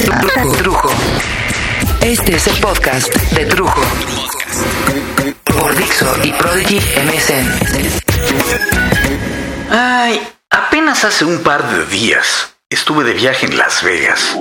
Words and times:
Trujo. 0.00 0.88
Este 2.00 2.36
es 2.36 2.46
el 2.46 2.56
podcast 2.56 3.14
de 3.32 3.44
Trujo. 3.44 3.82
Por 5.44 5.76
Dixo 5.76 6.06
y 6.24 6.32
Prodigy 6.32 6.78
MSN. 6.78 7.46
Ay, 9.70 10.26
apenas 10.48 11.04
hace 11.04 11.26
un 11.26 11.40
par 11.40 11.68
de 11.70 11.84
días 11.86 12.54
estuve 12.70 13.04
de 13.04 13.12
viaje 13.12 13.44
en 13.44 13.58
Las 13.58 13.82
Vegas. 13.82 14.36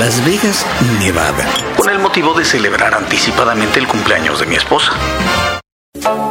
Las 0.00 0.24
Vegas, 0.24 0.66
Nevada. 0.98 1.46
Con 1.76 1.88
el 1.88 2.00
motivo 2.00 2.34
de 2.34 2.44
celebrar 2.44 2.94
anticipadamente 2.94 3.78
el 3.78 3.86
cumpleaños 3.86 4.40
de 4.40 4.46
mi 4.46 4.56
esposa. 4.56 4.92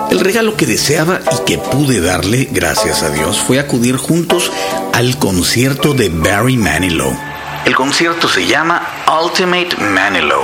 El 0.09 0.19
regalo 0.19 0.57
que 0.57 0.65
deseaba 0.65 1.21
y 1.31 1.45
que 1.45 1.57
pude 1.57 2.01
darle, 2.01 2.49
gracias 2.51 3.01
a 3.01 3.09
Dios, 3.11 3.39
fue 3.39 3.59
acudir 3.59 3.95
juntos 3.95 4.51
al 4.93 5.17
concierto 5.17 5.93
de 5.93 6.09
Barry 6.09 6.57
Manilow. 6.57 7.30
El 7.65 7.75
concierto 7.75 8.27
se 8.27 8.47
llama 8.47 8.81
Ultimate 9.23 9.77
Manilow, 9.77 10.43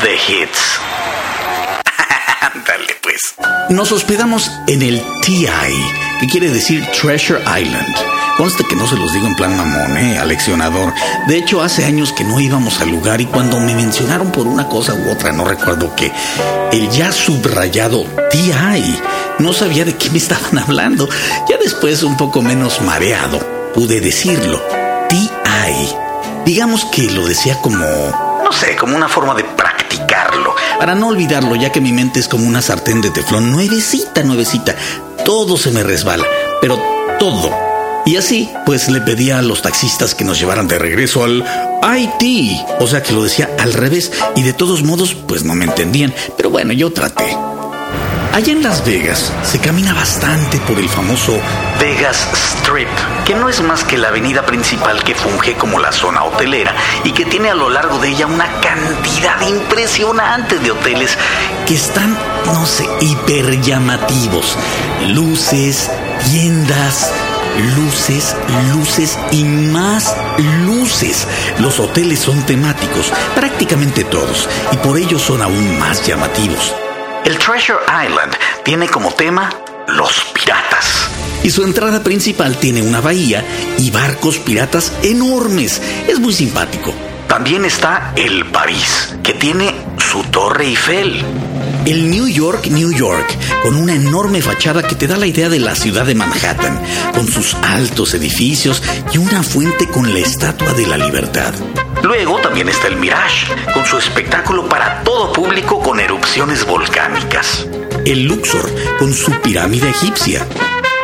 The 0.00 0.14
Hits. 0.14 0.80
Dale 2.66 2.96
pues. 3.02 3.20
Nos 3.68 3.92
hospedamos 3.92 4.50
en 4.66 4.80
el 4.80 5.02
TI, 5.22 5.46
que 6.20 6.26
quiere 6.26 6.48
decir 6.48 6.86
Treasure 6.92 7.40
Island. 7.40 7.94
Conste 8.38 8.64
que 8.64 8.76
no 8.76 8.88
se 8.88 8.96
los 8.96 9.12
digo 9.12 9.26
en 9.26 9.36
plan 9.36 9.56
mamón, 9.56 9.96
¿eh? 9.98 10.18
Aleccionador. 10.18 10.92
De 11.28 11.36
hecho, 11.36 11.62
hace 11.62 11.84
años 11.84 12.12
que 12.12 12.24
no 12.24 12.40
íbamos 12.40 12.80
al 12.80 12.88
lugar 12.88 13.20
y 13.20 13.26
cuando 13.26 13.60
me 13.60 13.74
mencionaron 13.74 14.32
por 14.32 14.46
una 14.46 14.66
cosa 14.66 14.94
u 14.94 15.10
otra, 15.10 15.32
no 15.32 15.44
recuerdo 15.44 15.94
qué, 15.94 16.10
el 16.72 16.88
ya 16.90 17.12
subrayado 17.12 18.04
TI, 18.30 18.98
no 19.38 19.52
sabía 19.52 19.84
de 19.84 19.96
qué 19.96 20.08
me 20.10 20.18
estaban 20.18 20.58
hablando. 20.66 21.08
Ya 21.48 21.58
después, 21.58 22.02
un 22.02 22.16
poco 22.16 22.40
menos 22.40 22.80
mareado, 22.80 23.38
pude 23.74 24.00
decirlo. 24.00 24.62
TI. 25.10 26.03
Digamos 26.44 26.84
que 26.86 27.10
lo 27.10 27.26
decía 27.26 27.58
como... 27.60 27.78
No 28.44 28.52
sé, 28.52 28.76
como 28.76 28.94
una 28.96 29.08
forma 29.08 29.34
de 29.34 29.44
practicarlo. 29.44 30.54
Para 30.78 30.94
no 30.94 31.08
olvidarlo, 31.08 31.56
ya 31.56 31.72
que 31.72 31.80
mi 31.80 31.92
mente 31.92 32.20
es 32.20 32.28
como 32.28 32.46
una 32.46 32.60
sartén 32.60 33.00
de 33.00 33.10
teflón, 33.10 33.50
nuevecita, 33.50 34.22
nuevecita. 34.22 34.74
Todo 35.24 35.56
se 35.56 35.70
me 35.70 35.82
resbala, 35.82 36.24
pero 36.60 36.78
todo. 37.18 37.50
Y 38.06 38.16
así, 38.16 38.50
pues 38.66 38.90
le 38.90 39.00
pedía 39.00 39.38
a 39.38 39.42
los 39.42 39.62
taxistas 39.62 40.14
que 40.14 40.24
nos 40.24 40.38
llevaran 40.38 40.68
de 40.68 40.78
regreso 40.78 41.24
al 41.24 41.42
IT. 41.98 42.60
O 42.80 42.86
sea 42.86 43.02
que 43.02 43.14
lo 43.14 43.22
decía 43.22 43.48
al 43.58 43.72
revés. 43.72 44.12
Y 44.36 44.42
de 44.42 44.52
todos 44.52 44.82
modos, 44.82 45.14
pues 45.14 45.44
no 45.44 45.54
me 45.54 45.64
entendían. 45.64 46.12
Pero 46.36 46.50
bueno, 46.50 46.74
yo 46.74 46.92
traté. 46.92 47.34
Allá 48.34 48.52
en 48.52 48.64
Las 48.64 48.84
Vegas 48.84 49.32
se 49.44 49.60
camina 49.60 49.94
bastante 49.94 50.58
por 50.58 50.80
el 50.80 50.88
famoso 50.88 51.38
Vegas 51.78 52.28
Strip, 52.34 52.88
que 53.24 53.32
no 53.32 53.48
es 53.48 53.62
más 53.62 53.84
que 53.84 53.96
la 53.96 54.08
avenida 54.08 54.44
principal 54.44 55.04
que 55.04 55.14
funge 55.14 55.54
como 55.54 55.78
la 55.78 55.92
zona 55.92 56.24
hotelera 56.24 56.74
y 57.04 57.12
que 57.12 57.26
tiene 57.26 57.50
a 57.50 57.54
lo 57.54 57.70
largo 57.70 58.00
de 58.00 58.08
ella 58.08 58.26
una 58.26 58.48
cantidad 58.60 59.40
impresionante 59.46 60.58
de 60.58 60.72
hoteles 60.72 61.16
que 61.64 61.76
están, 61.76 62.18
no 62.46 62.66
sé, 62.66 62.88
hiper 63.00 63.60
llamativos. 63.60 64.58
Luces, 65.10 65.88
tiendas, 66.24 67.12
luces, 67.76 68.34
luces 68.74 69.16
y 69.30 69.44
más 69.44 70.16
luces. 70.66 71.28
Los 71.60 71.78
hoteles 71.78 72.18
son 72.18 72.44
temáticos, 72.46 73.12
prácticamente 73.36 74.02
todos, 74.02 74.48
y 74.72 74.76
por 74.78 74.98
ello 74.98 75.20
son 75.20 75.40
aún 75.40 75.78
más 75.78 76.04
llamativos. 76.04 76.74
El 77.24 77.38
Treasure 77.38 77.78
Island 78.06 78.34
tiene 78.64 78.86
como 78.86 79.10
tema 79.10 79.48
los 79.88 80.26
piratas. 80.34 81.08
Y 81.42 81.48
su 81.48 81.64
entrada 81.64 82.02
principal 82.02 82.58
tiene 82.58 82.82
una 82.82 83.00
bahía 83.00 83.42
y 83.78 83.90
barcos 83.90 84.38
piratas 84.38 84.92
enormes. 85.02 85.80
Es 86.06 86.20
muy 86.20 86.34
simpático. 86.34 86.92
También 87.26 87.64
está 87.64 88.12
el 88.14 88.44
París, 88.50 89.16
que 89.22 89.32
tiene 89.32 89.74
su 89.96 90.22
Torre 90.24 90.66
Eiffel. 90.66 91.24
El 91.86 92.10
New 92.10 92.28
York, 92.28 92.66
New 92.66 92.92
York, 92.92 93.26
con 93.62 93.76
una 93.76 93.94
enorme 93.94 94.42
fachada 94.42 94.82
que 94.82 94.94
te 94.94 95.06
da 95.06 95.16
la 95.16 95.26
idea 95.26 95.48
de 95.48 95.60
la 95.60 95.74
ciudad 95.74 96.04
de 96.04 96.14
Manhattan, 96.14 96.78
con 97.14 97.26
sus 97.26 97.54
altos 97.54 98.12
edificios 98.12 98.82
y 99.12 99.18
una 99.18 99.42
fuente 99.42 99.88
con 99.88 100.12
la 100.12 100.20
Estatua 100.20 100.74
de 100.74 100.86
la 100.86 100.98
Libertad. 100.98 101.54
Luego 102.02 102.38
también 102.38 102.68
está 102.68 102.88
el 102.88 102.96
Mirage, 102.96 103.46
con 103.72 103.86
su 103.86 103.96
espectáculo 103.96 104.68
para 104.68 105.02
público 105.32 105.80
con 105.80 106.00
erupciones 106.00 106.66
volcánicas. 106.66 107.66
El 108.04 108.24
Luxor, 108.24 108.70
con 108.98 109.12
su 109.12 109.32
pirámide 109.40 109.88
egipcia. 109.88 110.46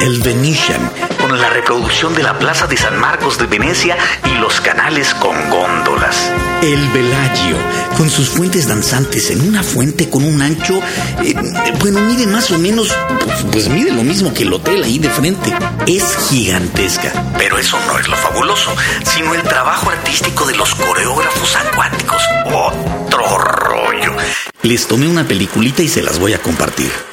El 0.00 0.20
Venetian, 0.20 0.90
con 1.30 1.40
la 1.40 1.48
reproducción 1.50 2.12
de 2.16 2.24
la 2.24 2.36
Plaza 2.40 2.66
de 2.66 2.76
San 2.76 2.98
Marcos 2.98 3.38
de 3.38 3.46
Venecia 3.46 3.96
y 4.24 4.40
los 4.40 4.60
canales 4.60 5.14
con 5.14 5.48
góndolas. 5.48 6.28
El 6.60 6.88
Bellagio, 6.88 7.56
con 7.96 8.10
sus 8.10 8.30
fuentes 8.30 8.66
danzantes 8.66 9.30
en 9.30 9.46
una 9.46 9.62
fuente 9.62 10.10
con 10.10 10.24
un 10.24 10.42
ancho, 10.42 10.80
eh, 11.22 11.34
bueno, 11.78 12.00
mide 12.00 12.26
más 12.26 12.50
o 12.50 12.58
menos, 12.58 12.92
pues, 13.24 13.44
pues 13.52 13.68
mide 13.68 13.92
lo 13.92 14.02
mismo 14.02 14.34
que 14.34 14.42
el 14.42 14.52
hotel 14.52 14.82
ahí 14.82 14.98
de 14.98 15.08
frente. 15.08 15.54
Es 15.86 16.16
gigantesca. 16.28 17.12
Pero 17.38 17.58
eso 17.58 17.78
no 17.86 17.96
es 18.00 18.08
lo 18.08 18.16
fabuloso, 18.16 18.74
sino 19.04 19.32
el 19.32 19.42
trabajo 19.42 19.88
artístico 19.88 20.46
de 20.46 20.56
los 20.56 20.74
coreógrafos 20.74 21.54
acuáticos. 21.54 22.22
Otro 22.46 23.38
rollo. 23.38 24.16
Les 24.62 24.84
tomé 24.88 25.06
una 25.06 25.22
peliculita 25.22 25.80
y 25.80 25.88
se 25.88 26.02
las 26.02 26.18
voy 26.18 26.32
a 26.34 26.42
compartir. 26.42 27.09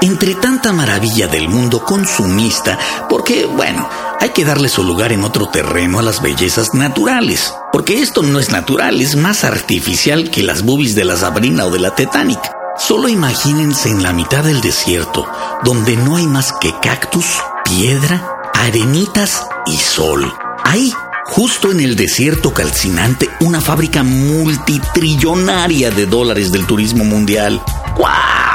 Entre 0.00 0.34
tanta 0.34 0.72
maravilla 0.72 1.28
del 1.28 1.48
mundo 1.48 1.82
consumista, 1.84 2.78
porque, 3.08 3.46
bueno, 3.46 3.88
hay 4.20 4.30
que 4.30 4.44
darle 4.44 4.68
su 4.68 4.82
lugar 4.82 5.12
en 5.12 5.24
otro 5.24 5.48
terreno 5.48 5.98
a 5.98 6.02
las 6.02 6.20
bellezas 6.20 6.74
naturales. 6.74 7.54
Porque 7.72 8.00
esto 8.00 8.22
no 8.22 8.38
es 8.38 8.50
natural, 8.50 9.00
es 9.00 9.16
más 9.16 9.44
artificial 9.44 10.30
que 10.30 10.42
las 10.42 10.62
boobies 10.62 10.94
de 10.94 11.04
la 11.04 11.16
Sabrina 11.16 11.66
o 11.66 11.70
de 11.70 11.78
la 11.78 11.94
Titanic. 11.94 12.40
Solo 12.76 13.08
imagínense 13.08 13.88
en 13.88 14.02
la 14.02 14.12
mitad 14.12 14.44
del 14.44 14.60
desierto, 14.60 15.26
donde 15.62 15.96
no 15.96 16.16
hay 16.16 16.26
más 16.26 16.52
que 16.52 16.74
cactus, 16.82 17.26
piedra, 17.64 18.50
arenitas 18.52 19.46
y 19.66 19.76
sol. 19.76 20.34
Ahí, 20.64 20.92
justo 21.26 21.70
en 21.70 21.80
el 21.80 21.96
desierto 21.96 22.52
calcinante, 22.52 23.30
una 23.40 23.60
fábrica 23.60 24.02
multitrillonaria 24.02 25.90
de 25.90 26.06
dólares 26.06 26.50
del 26.50 26.66
turismo 26.66 27.04
mundial. 27.04 27.62
¡Wow! 27.96 28.53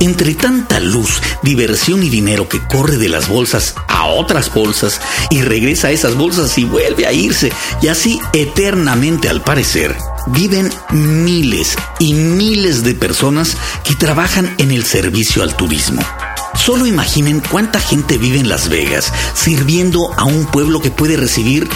Entre 0.00 0.34
tanta 0.34 0.78
luz, 0.78 1.22
diversión 1.42 2.02
y 2.02 2.10
dinero 2.10 2.48
que 2.48 2.60
corre 2.60 2.98
de 2.98 3.08
las 3.08 3.28
bolsas 3.28 3.74
a 3.88 4.06
otras 4.06 4.52
bolsas 4.52 5.00
y 5.30 5.42
regresa 5.42 5.88
a 5.88 5.90
esas 5.90 6.14
bolsas 6.16 6.58
y 6.58 6.64
vuelve 6.64 7.06
a 7.06 7.12
irse, 7.12 7.50
y 7.80 7.88
así 7.88 8.20
eternamente 8.32 9.28
al 9.28 9.42
parecer, 9.42 9.96
viven 10.26 10.70
miles 10.90 11.76
y 11.98 12.12
miles 12.12 12.84
de 12.84 12.94
personas 12.94 13.56
que 13.84 13.94
trabajan 13.94 14.54
en 14.58 14.70
el 14.70 14.84
servicio 14.84 15.42
al 15.42 15.56
turismo. 15.56 16.02
Solo 16.66 16.84
imaginen 16.84 17.38
cuánta 17.48 17.78
gente 17.78 18.18
vive 18.18 18.40
en 18.40 18.48
Las 18.48 18.68
Vegas 18.68 19.12
sirviendo 19.34 20.12
a 20.16 20.24
un 20.24 20.46
pueblo 20.46 20.80
que 20.80 20.90
puede 20.90 21.16
recibir 21.16 21.68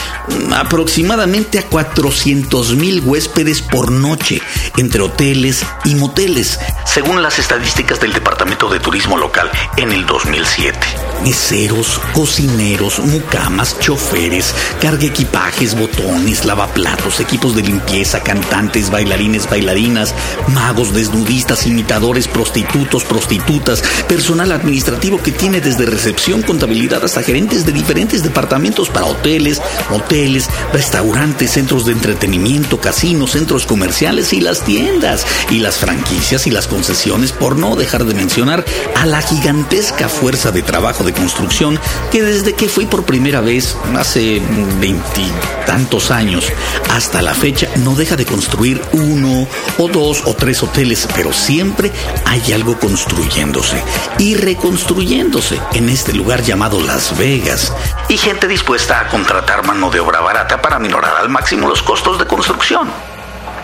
aproximadamente 0.53 1.61
a 1.61 1.67
400 1.69 2.75
mil 2.75 2.99
huéspedes 2.99 3.63
por 3.63 3.93
noche 3.93 4.43
entre 4.79 5.03
hoteles 5.03 5.65
y 5.85 5.95
moteles, 5.95 6.59
según 6.85 7.23
las 7.23 7.39
estadísticas 7.39 8.01
del 8.01 8.13
Departamento 8.13 8.69
de 8.69 8.81
Turismo 8.81 9.17
Local 9.17 9.49
en 9.77 9.93
el 9.93 10.05
2007. 10.07 11.10
Meseros, 11.23 12.01
cocineros, 12.13 12.99
mucamas, 13.01 13.79
choferes, 13.79 14.55
carga 14.81 15.05
equipajes, 15.05 15.79
botones, 15.79 16.45
lavaplatos, 16.45 17.21
equipos 17.21 17.55
de 17.55 17.63
limpieza, 17.63 18.23
cantantes, 18.23 18.91
bailarines, 18.91 19.49
bailarinas, 19.49 20.15
magos, 20.49 20.95
desnudistas, 20.95 21.67
imitadores, 21.67 22.27
prostitutos, 22.27 23.05
prostitutas, 23.05 23.83
personal 24.09 24.53
administrativo 24.53 25.23
que 25.23 25.33
tiene 25.33 25.61
desde 25.61 25.87
recepción, 25.87 26.43
contabilidad 26.43 27.05
hasta 27.05 27.23
gerentes 27.23 27.67
de 27.67 27.73
diferentes 27.73 28.23
departamentos 28.23 28.89
para 28.89 29.07
hoteles, 29.07 29.61
moteles, 29.91 30.49
restaurantes, 30.73 31.51
centros 31.51 31.85
de 31.85 31.93
entretenimiento, 31.93 32.81
casinos, 32.81 33.33
centros 33.33 33.67
comerciales 33.67 34.33
y 34.33 34.41
las 34.41 34.65
tiendas, 34.65 35.27
y 35.51 35.59
las 35.59 35.77
franquicias 35.77 36.47
y 36.47 36.51
las 36.51 36.67
concesiones, 36.67 37.33
por 37.33 37.57
no 37.57 37.77
dejar 37.77 38.05
de 38.05 38.15
mencionar 38.15 38.65
a 38.97 39.07
la 39.07 39.21
gigantesca 39.23 40.09
fuerza 40.09 40.51
de 40.51 40.63
trabajo 40.63 41.05
de 41.05 41.10
construcción 41.13 41.79
que 42.11 42.23
desde 42.23 42.55
que 42.55 42.69
fui 42.69 42.87
por 42.87 43.05
primera 43.05 43.41
vez 43.41 43.77
hace 43.97 44.43
veintitantos 44.81 46.11
años 46.11 46.53
hasta 46.91 47.23
la 47.23 47.35
fecha 47.35 47.69
no 47.77 47.95
deja 47.95 48.17
de 48.17 48.27
construir 48.27 48.81
uno 48.93 49.47
o 49.79 49.89
dos 49.89 50.23
o 50.25 50.35
tres 50.35 50.63
hoteles, 50.63 51.09
pero 51.15 51.33
siempre 51.33 51.93
hay 52.25 52.53
algo 52.53 52.79
construyéndose 52.79 53.83
y 54.19 54.35
reconstruyéndose 54.35 55.61
en 55.75 55.89
este 55.89 56.13
lugar 56.13 56.43
llamado 56.43 56.81
Las 56.81 57.17
Vegas. 57.19 57.73
Y 58.09 58.17
gente 58.17 58.49
dispuesta 58.49 59.01
a 59.01 59.09
contratar 59.09 59.67
mano 59.67 59.91
de 59.91 60.01
obra 60.01 60.21
barata 60.21 60.61
para 60.61 60.79
minorar 60.79 61.17
al 61.17 61.29
máximo 61.29 61.69
los 61.69 61.83
costos 61.83 62.19
de 62.19 62.27
construcción. 62.27 62.91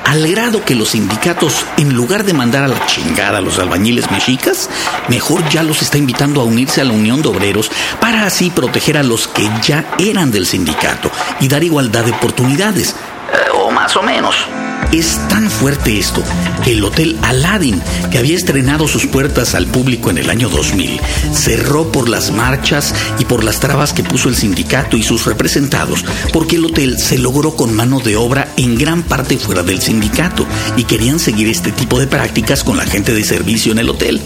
Al 0.07 0.27
grado 0.29 0.65
que 0.65 0.77
los 0.77 0.91
sindicatos, 0.91 1.67
en 1.79 1.95
lugar 1.95 2.25
de 2.25 2.33
mandar 2.33 2.63
a 2.63 2.69
la 2.69 2.87
chingada 2.87 3.39
a 3.39 3.41
los 3.41 3.59
albañiles 3.59 4.09
mexicas, 4.13 4.71
mejor 5.09 5.47
ya 5.49 5.65
los 5.65 5.83
está 5.83 5.99
invitando 5.99 6.41
a 6.41 6.45
unirse 6.45 6.81
a 6.81 6.85
la 6.85 6.93
Unión 6.93 7.23
de 7.23 7.29
Obreros 7.29 7.73
para 8.01 8.25
así 8.25 8.51
proteger 8.51 8.97
a 8.99 9.03
los 9.03 9.27
que 9.27 9.51
ya 9.63 9.85
eran 9.99 10.31
del 10.31 10.47
sindicato 10.47 11.11
y 11.41 11.49
dar 11.49 11.65
igualdad 11.65 12.05
de 12.05 12.13
oportunidades. 12.13 12.95
Eh, 13.33 13.51
o 13.53 13.73
más 13.73 13.97
o 13.97 14.03
menos. 14.03 14.47
Es 14.93 15.19
tan 15.29 15.51
fuerte 15.51 15.99
esto 15.99 16.23
que 16.65 16.73
el 16.73 16.85
Hotel 16.85 17.19
Aladdin, 17.23 17.83
que 18.11 18.19
había 18.19 18.37
estrenado 18.37 18.89
sus 18.89 19.07
puertas 19.07 19.55
al 19.55 19.67
público 19.67 20.11
en 20.11 20.19
el 20.19 20.31
año 20.31 20.49
2000, 20.49 21.01
cerró 21.33 21.91
por 21.93 22.09
las 22.09 22.31
marchas 22.31 22.95
y 23.19 23.25
por 23.25 23.45
las 23.45 23.61
trabas 23.61 23.93
que 23.93 24.05
puso 24.05 24.29
el 24.29 24.37
sindicato 24.37 24.97
y 24.97 25.03
sus 25.03 25.27
representados, 25.27 26.05
porque 26.33 26.57
el 26.57 26.65
hotel 26.65 26.99
se 26.99 27.19
logró 27.19 27.57
con 27.57 27.75
mano 27.75 28.01
de 28.01 28.17
obra 28.17 28.53
en 28.57 28.77
gran 28.79 29.03
parte 29.03 29.37
fuera 29.39 29.63
del 29.63 29.81
sindicato 29.81 30.47
y 30.77 30.85
querían 30.85 31.19
seguir 31.19 31.49
este 31.49 31.73
tipo 31.73 31.99
de 31.99 32.07
prácticas 32.07 32.65
con 32.65 32.77
la 32.77 32.87
gente 32.87 33.13
de 33.13 33.25
servicio 33.25 33.73
en 33.73 33.79
el 33.79 33.91
hotel. 33.91 34.21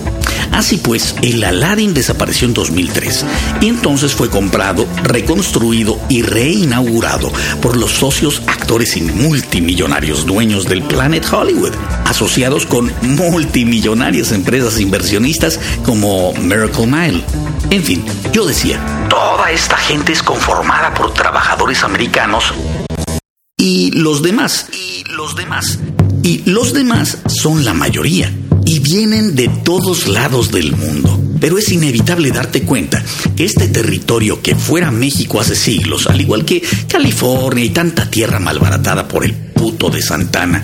Así 0.52 0.78
pues, 0.78 1.14
el 1.22 1.42
Aladdin 1.44 1.94
desapareció 1.94 2.48
en 2.48 2.54
2003 2.54 3.24
y 3.60 3.68
entonces 3.68 4.14
fue 4.14 4.28
comprado, 4.28 4.86
reconstruido 5.02 6.00
y 6.08 6.22
reinaugurado 6.22 7.32
por 7.62 7.76
los 7.76 7.92
socios, 7.92 8.42
actores 8.46 8.96
y 8.96 9.02
multimillonarios 9.02 10.26
dueños 10.26 10.66
del 10.66 10.82
Planet 10.82 11.26
Hollywood, 11.30 11.72
asociados 12.04 12.66
con 12.66 12.92
multimillonarias 13.02 14.32
empresas 14.32 14.80
inversionistas 14.80 15.60
como 15.84 16.32
Miracle 16.34 16.86
Mile. 16.86 17.24
En 17.70 17.84
fin, 17.84 18.04
yo 18.32 18.44
decía, 18.44 18.80
toda 19.08 19.50
esta 19.50 19.76
gente 19.76 20.12
es 20.12 20.22
conformada 20.22 20.92
por 20.94 21.14
trabajadores 21.14 21.84
americanos. 21.84 22.52
Y 23.56 23.90
los 23.92 24.22
demás, 24.22 24.68
y 24.72 25.04
los 25.10 25.36
demás, 25.36 25.78
y 26.22 26.42
los 26.44 26.72
demás 26.72 27.18
son 27.26 27.64
la 27.64 27.74
mayoría 27.74 28.32
y 28.66 28.78
vienen 28.80 29.34
de 29.34 29.48
todos 29.48 30.06
lados 30.06 30.50
del 30.50 30.76
mundo. 30.76 31.20
Pero 31.40 31.58
es 31.58 31.70
inevitable 31.72 32.30
darte 32.30 32.62
cuenta 32.62 33.02
que 33.34 33.44
este 33.44 33.68
territorio 33.68 34.42
que 34.42 34.54
fuera 34.54 34.90
México 34.90 35.40
hace 35.40 35.56
siglos, 35.56 36.06
al 36.06 36.20
igual 36.20 36.44
que 36.44 36.62
California 36.86 37.64
y 37.64 37.70
tanta 37.70 38.10
tierra 38.10 38.38
malbaratada 38.38 39.08
por 39.08 39.24
el 39.24 39.32
puto 39.32 39.88
de 39.88 40.02
Santana, 40.02 40.62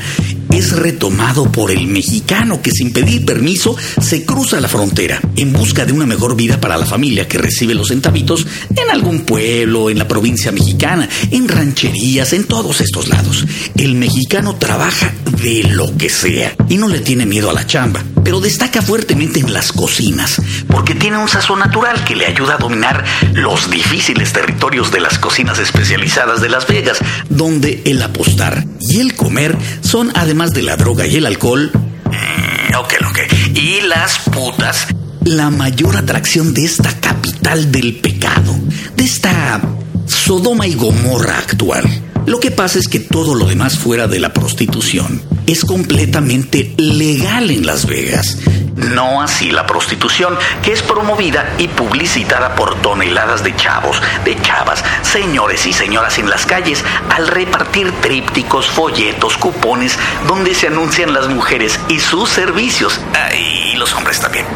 es 0.57 0.73
retomado 0.73 1.53
por 1.53 1.71
el 1.71 1.87
mexicano 1.87 2.63
que 2.63 2.71
sin 2.71 2.91
pedir 2.91 3.27
permiso 3.27 3.77
se 4.01 4.25
cruza 4.25 4.59
la 4.59 4.69
frontera 4.69 5.21
en 5.37 5.53
busca 5.53 5.85
de 5.85 5.93
una 5.93 6.07
mejor 6.07 6.35
vida 6.35 6.59
para 6.59 6.79
la 6.79 6.87
familia 6.87 7.29
que 7.29 7.37
recibe 7.37 7.75
los 7.75 7.89
centavitos 7.89 8.47
en 8.71 8.91
algún 8.91 9.21
pueblo, 9.27 9.91
en 9.91 9.99
la 9.99 10.09
provincia 10.09 10.53
mexicana, 10.53 11.09
en 11.31 11.47
rancherías, 11.47 12.33
en 12.33 12.45
todos 12.45 12.81
estos 12.81 13.09
lados. 13.09 13.45
El 13.77 13.97
mexicano 13.97 14.57
trabaja 14.57 15.13
de 15.43 15.65
lo 15.65 15.95
que 15.99 16.09
sea 16.09 16.55
y 16.71 16.79
no 16.79 16.89
le 16.89 17.01
tiene 17.01 17.27
miedo 17.27 17.51
a 17.51 17.53
la 17.53 17.67
chamba, 17.67 18.03
pero 18.25 18.41
destaca 18.41 18.81
fuertemente 18.81 19.41
en 19.41 19.53
las 19.53 19.73
cocinas 19.73 20.41
porque 20.69 20.95
tiene 20.95 21.19
un 21.19 21.29
sazón 21.29 21.59
natural 21.59 22.05
que 22.05 22.17
le 22.17 22.27
ayuda 22.27 22.55
a 22.55 22.59
dominar 22.59 23.05
los 23.35 23.71
difíciles 23.71 24.33
territorios 24.33 24.91
de 24.91 25.01
las 25.01 25.19
cocinas 25.19 25.59
especializadas 25.59 26.41
de 26.41 26.49
Las 26.49 26.67
Vegas, 26.67 26.99
donde 27.29 27.83
el 27.85 28.01
apostar 28.03 28.65
y 28.81 29.01
el 29.01 29.15
comer 29.15 29.57
son 29.81 30.13
además 30.15 30.46
de 30.53 30.63
la 30.63 30.77
droga 30.77 31.07
y 31.07 31.17
el 31.17 31.27
alcohol, 31.27 31.71
mm, 31.73 32.75
ok, 32.77 32.95
ok, 33.09 33.19
y 33.55 33.81
las 33.83 34.19
putas, 34.31 34.87
la 35.25 35.51
mayor 35.51 35.97
atracción 35.97 36.55
de 36.55 36.65
esta 36.65 36.93
capital 37.01 37.73
del 37.73 37.97
pecado, 37.97 38.55
de 38.97 39.05
esta 39.05 39.61
Sodoma 40.07 40.67
y 40.67 40.75
Gomorra 40.75 41.39
actual. 41.39 41.85
Lo 42.27 42.41
que 42.41 42.51
pasa 42.51 42.79
es 42.79 42.89
que 42.89 43.01
todo 43.01 43.35
lo 43.35 43.47
demás 43.47 43.79
fuera 43.79 44.07
de 44.09 44.19
la 44.19 44.33
prostitución 44.33 45.23
es 45.47 45.65
completamente 45.65 46.75
legal 46.77 47.51
en 47.51 47.65
Las 47.65 47.87
Vegas 47.87 48.39
no 48.77 49.23
así 49.23 49.51
la 49.51 49.67
prostitución, 49.67 50.37
que 50.63 50.73
es 50.73 50.83
promovida 50.83 51.55
y 51.59 51.69
publicitada 51.69 52.55
por 52.55 52.75
toneladas 52.83 53.43
de 53.43 53.57
chavos, 53.57 54.01
de 54.25 54.41
chavas, 54.43 54.85
señores 55.03 55.67
y 55.67 55.73
señoras 55.73 56.19
en 56.19 56.29
las 56.29 56.47
calles, 56.47 56.85
al 57.11 57.29
repartir 57.29 57.91
trípticos, 58.01 58.69
folletos, 58.69 59.37
cupones, 59.37 59.99
donde 60.29 60.55
se 60.55 60.69
anuncian 60.69 61.13
las 61.13 61.29
mujeres 61.29 61.81
y 61.89 62.01
sus 62.01 62.29
servicios. 62.29 63.01
Y 63.35 63.77
los 63.77 63.93
hombres 63.95 64.21
también. 64.21 64.47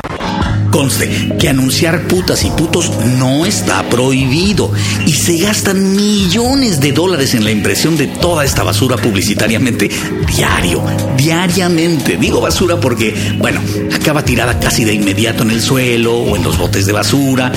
Conste 0.71 1.37
que 1.39 1.49
anunciar 1.49 2.07
putas 2.07 2.45
y 2.45 2.51
putos 2.51 2.91
no 3.19 3.45
está 3.45 3.89
prohibido 3.89 4.73
y 5.07 5.13
se 5.13 5.39
gastan 5.39 5.97
millones 5.97 6.81
de 6.81 6.93
dólares 6.93 7.35
en 7.35 7.45
la 7.45 7.51
impresión 7.51 7.97
de 7.97 8.07
toda 8.07 8.45
esta 8.45 8.63
basura 8.63 8.97
publicitariamente 8.97 9.91
diario, 10.27 10.83
diariamente. 11.17 12.17
Digo 12.17 12.41
basura 12.41 12.79
porque, 12.79 13.15
bueno, 13.39 13.61
acaba 13.93 14.25
tirada 14.25 14.61
casi 14.61 14.85
de 14.85 14.95
inmediato 14.95 15.43
en 15.43 15.51
el 15.51 15.61
suelo 15.61 16.15
o 16.17 16.37
en 16.37 16.45
los 16.45 16.57
botes 16.57 16.87
de 16.87 16.93
basura. 16.93 17.53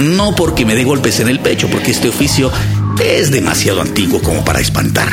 No 0.00 0.34
porque 0.34 0.64
me 0.64 0.74
dé 0.74 0.84
golpes 0.84 1.20
en 1.20 1.28
el 1.28 1.40
pecho, 1.40 1.68
porque 1.68 1.90
este 1.90 2.08
oficio 2.08 2.50
es 3.02 3.30
demasiado 3.30 3.80
antiguo 3.80 4.20
como 4.20 4.44
para 4.44 4.60
espantar. 4.60 5.08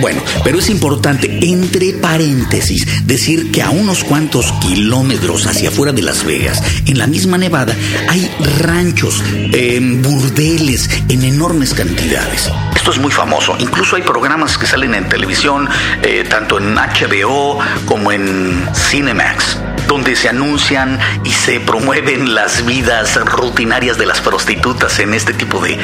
Bueno, 0.00 0.22
pero 0.44 0.58
es 0.58 0.70
importante, 0.70 1.38
entre 1.42 1.92
paréntesis, 1.92 3.06
decir 3.06 3.50
que 3.50 3.62
a 3.62 3.70
unos 3.70 4.04
cuantos 4.04 4.52
kilómetros 4.60 5.46
hacia 5.46 5.68
afuera 5.68 5.92
de 5.92 6.02
Las 6.02 6.24
Vegas, 6.24 6.62
en 6.86 6.98
la 6.98 7.06
misma 7.06 7.38
Nevada, 7.38 7.74
hay 8.08 8.30
ranchos, 8.60 9.22
em, 9.52 10.02
burdeles 10.02 10.88
en 11.08 11.24
enormes 11.24 11.74
cantidades. 11.74 12.50
Esto 12.74 12.90
es 12.90 12.98
muy 12.98 13.12
famoso. 13.12 13.56
Incluso 13.58 13.96
hay 13.96 14.02
programas 14.02 14.58
que 14.58 14.66
salen 14.66 14.94
en 14.94 15.08
televisión, 15.08 15.68
eh, 16.02 16.24
tanto 16.28 16.58
en 16.58 16.76
HBO 16.76 17.58
como 17.86 18.12
en 18.12 18.68
Cinemax 18.74 19.58
donde 19.86 20.16
se 20.16 20.28
anuncian 20.28 20.98
y 21.24 21.30
se 21.30 21.60
promueven 21.60 22.34
las 22.34 22.64
vidas 22.64 23.16
rutinarias 23.24 23.98
de 23.98 24.06
las 24.06 24.20
prostitutas 24.20 24.98
en 24.98 25.14
este 25.14 25.32
tipo 25.32 25.60
de, 25.60 25.78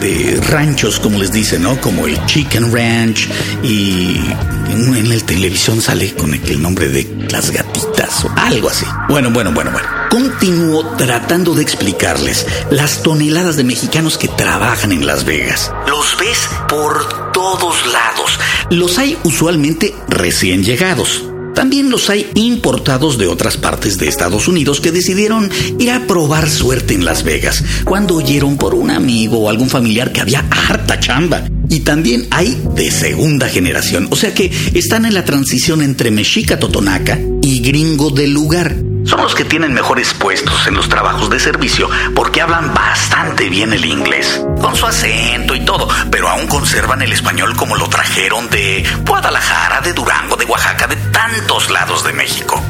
de 0.00 0.40
ranchos, 0.48 0.98
como 1.00 1.18
les 1.18 1.32
dicen, 1.32 1.62
¿no? 1.62 1.80
Como 1.80 2.06
el 2.06 2.24
Chicken 2.26 2.72
Ranch 2.72 3.28
y 3.62 4.20
en 4.68 5.08
la 5.08 5.24
televisión 5.24 5.80
sale 5.80 6.14
con 6.14 6.34
el 6.34 6.62
nombre 6.62 6.88
de 6.88 7.26
las 7.30 7.50
gatitas 7.50 8.24
o 8.24 8.32
algo 8.36 8.68
así. 8.68 8.86
Bueno, 9.08 9.30
bueno, 9.30 9.52
bueno, 9.52 9.70
bueno. 9.70 9.88
Continúo 10.10 10.96
tratando 10.96 11.54
de 11.54 11.62
explicarles 11.62 12.46
las 12.70 13.02
toneladas 13.02 13.56
de 13.56 13.64
mexicanos 13.64 14.18
que 14.18 14.28
trabajan 14.28 14.92
en 14.92 15.06
Las 15.06 15.24
Vegas. 15.24 15.72
Los 15.86 16.16
ves 16.18 16.48
por 16.68 17.32
todos 17.32 17.86
lados. 17.92 18.38
Los 18.70 18.98
hay 18.98 19.18
usualmente 19.24 19.94
recién 20.08 20.62
llegados 20.62 21.24
también 21.56 21.88
los 21.88 22.10
hay 22.10 22.30
importados 22.34 23.16
de 23.16 23.28
otras 23.28 23.56
partes 23.56 23.96
de 23.96 24.08
Estados 24.08 24.46
Unidos 24.46 24.82
que 24.82 24.92
decidieron 24.92 25.50
ir 25.78 25.90
a 25.90 26.06
probar 26.06 26.50
suerte 26.50 26.92
en 26.92 27.06
Las 27.06 27.24
Vegas 27.24 27.64
cuando 27.86 28.16
oyeron 28.16 28.58
por 28.58 28.74
un 28.74 28.90
amigo 28.90 29.38
o 29.38 29.48
algún 29.48 29.70
familiar 29.70 30.12
que 30.12 30.20
había 30.20 30.44
harta 30.50 31.00
chamba. 31.00 31.48
Y 31.70 31.80
también 31.80 32.26
hay 32.30 32.60
de 32.74 32.90
segunda 32.90 33.48
generación, 33.48 34.06
o 34.10 34.16
sea 34.16 34.34
que 34.34 34.52
están 34.74 35.06
en 35.06 35.14
la 35.14 35.24
transición 35.24 35.80
entre 35.80 36.10
mexica 36.10 36.58
totonaca 36.58 37.18
y 37.40 37.60
gringo 37.60 38.10
del 38.10 38.32
lugar 38.32 38.76
son 39.06 39.22
los 39.22 39.34
que 39.34 39.44
tienen 39.44 39.72
mejores 39.72 40.12
puestos 40.14 40.66
en 40.66 40.74
los 40.74 40.88
trabajos 40.88 41.30
de 41.30 41.40
servicio 41.40 41.88
porque 42.14 42.40
hablan 42.40 42.74
bastante 42.74 43.48
bien 43.48 43.72
el 43.72 43.84
inglés, 43.84 44.42
con 44.60 44.74
su 44.76 44.86
acento 44.86 45.54
y 45.54 45.64
todo, 45.64 45.88
pero 46.10 46.28
aún 46.28 46.46
conservan 46.46 47.02
el 47.02 47.12
español 47.12 47.56
como 47.56 47.76
lo 47.76 47.88
trajeron 47.88 48.50
de 48.50 48.84
Guadalajara, 49.06 49.80
de 49.80 49.92
Durango, 49.92 50.36
de 50.36 50.44
Oaxaca, 50.44 50.86
de 50.86 50.96
tantos 50.96 51.70
lados 51.70 52.04
de 52.04 52.12
México. 52.12 52.62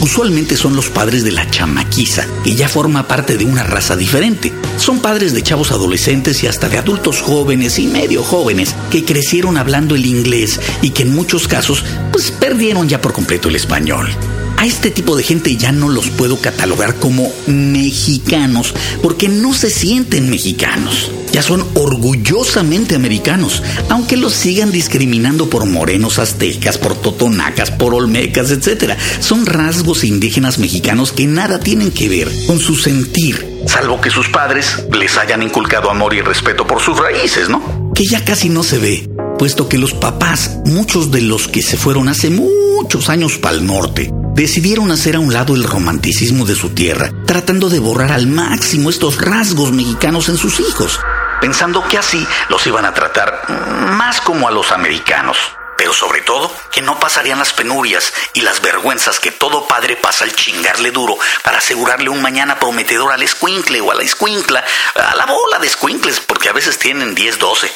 Usualmente 0.00 0.56
son 0.56 0.76
los 0.76 0.90
padres 0.90 1.24
de 1.24 1.32
la 1.32 1.48
chamaquiza, 1.50 2.26
que 2.42 2.54
ya 2.54 2.68
forma 2.68 3.06
parte 3.08 3.36
de 3.36 3.44
una 3.44 3.62
raza 3.62 3.96
diferente. 3.96 4.52
Son 4.76 5.00
padres 5.00 5.32
de 5.32 5.42
chavos 5.42 5.70
adolescentes 5.70 6.42
y 6.42 6.46
hasta 6.46 6.68
de 6.68 6.78
adultos 6.78 7.22
jóvenes 7.22 7.78
y 7.78 7.86
medio 7.86 8.22
jóvenes 8.22 8.74
que 8.90 9.04
crecieron 9.04 9.56
hablando 9.56 9.94
el 9.94 10.04
inglés 10.04 10.60
y 10.82 10.90
que 10.90 11.04
en 11.04 11.14
muchos 11.14 11.48
casos 11.48 11.84
pues 12.12 12.30
perdieron 12.30 12.88
ya 12.88 13.00
por 13.00 13.12
completo 13.12 13.48
el 13.48 13.56
español. 13.56 14.10
A 14.56 14.66
este 14.66 14.90
tipo 14.90 15.16
de 15.16 15.22
gente 15.22 15.56
ya 15.56 15.72
no 15.72 15.88
los 15.88 16.08
puedo 16.10 16.40
catalogar 16.40 16.94
como 16.96 17.30
mexicanos 17.46 18.74
porque 19.02 19.28
no 19.28 19.52
se 19.52 19.70
sienten 19.70 20.30
mexicanos. 20.30 21.10
Ya 21.32 21.42
son 21.42 21.66
orgullosamente 21.74 22.94
americanos, 22.94 23.62
aunque 23.88 24.16
los 24.16 24.32
sigan 24.32 24.70
discriminando 24.70 25.50
por 25.50 25.66
morenos 25.66 26.18
aztecas, 26.18 26.78
por 26.78 26.94
totonacas, 26.94 27.72
por 27.72 27.92
olmecas, 27.92 28.50
etc. 28.52 28.94
Son 29.20 29.44
rasgos 29.44 30.04
indígenas 30.04 30.58
mexicanos 30.58 31.12
que 31.12 31.26
nada 31.26 31.58
tienen 31.58 31.90
que 31.90 32.08
ver 32.08 32.30
con 32.46 32.58
su 32.60 32.76
sentir. 32.76 33.62
Salvo 33.66 34.00
que 34.00 34.10
sus 34.10 34.28
padres 34.28 34.84
les 34.92 35.16
hayan 35.16 35.42
inculcado 35.42 35.90
amor 35.90 36.14
y 36.14 36.20
respeto 36.20 36.66
por 36.66 36.80
sus 36.80 36.98
raíces, 36.98 37.48
¿no? 37.48 37.92
Que 37.94 38.04
ya 38.06 38.24
casi 38.24 38.48
no 38.48 38.62
se 38.62 38.78
ve, 38.78 39.10
puesto 39.38 39.68
que 39.68 39.78
los 39.78 39.92
papás, 39.92 40.58
muchos 40.66 41.10
de 41.10 41.22
los 41.22 41.48
que 41.48 41.62
se 41.62 41.76
fueron 41.76 42.08
hace 42.08 42.30
muchos 42.30 43.08
años 43.08 43.38
para 43.38 43.56
el 43.56 43.66
norte, 43.66 44.10
decidieron 44.34 44.90
hacer 44.90 45.16
a 45.16 45.20
un 45.20 45.32
lado 45.32 45.54
el 45.54 45.64
romanticismo 45.64 46.44
de 46.44 46.56
su 46.56 46.70
tierra, 46.70 47.10
tratando 47.24 47.70
de 47.70 47.78
borrar 47.78 48.12
al 48.12 48.26
máximo 48.26 48.90
estos 48.90 49.20
rasgos 49.20 49.72
mexicanos 49.72 50.28
en 50.28 50.36
sus 50.36 50.58
hijos, 50.60 50.98
pensando 51.40 51.86
que 51.88 51.98
así 51.98 52.26
los 52.48 52.66
iban 52.66 52.84
a 52.84 52.92
tratar 52.92 53.48
más 53.96 54.20
como 54.20 54.48
a 54.48 54.50
los 54.50 54.72
americanos. 54.72 55.38
pero 55.76 55.92
sobre 55.92 56.22
todo 56.22 56.54
que 56.70 56.82
no 56.82 57.00
pasarían 57.00 57.40
las 57.40 57.52
penurias 57.52 58.12
y 58.32 58.42
las 58.42 58.62
vergüenzas 58.62 59.18
que 59.18 59.32
todo 59.32 59.66
padre 59.66 59.96
pasa 59.96 60.24
al 60.24 60.32
chingarle 60.32 60.92
duro 60.92 61.18
para 61.42 61.58
asegurarle 61.58 62.10
un 62.10 62.22
mañana 62.22 62.60
prometedor 62.60 63.12
al 63.12 63.22
escuincle 63.22 63.80
o 63.80 63.90
a 63.90 63.96
la 63.96 64.04
escuincla, 64.04 64.64
a 64.94 65.16
la 65.16 65.26
bola 65.26 65.58
de 65.58 65.66
escuincles, 65.66 66.20
porque 66.20 66.48
a 66.48 66.52
veces 66.52 66.78
tienen 66.78 67.16
10, 67.16 67.38
12. 67.38 67.72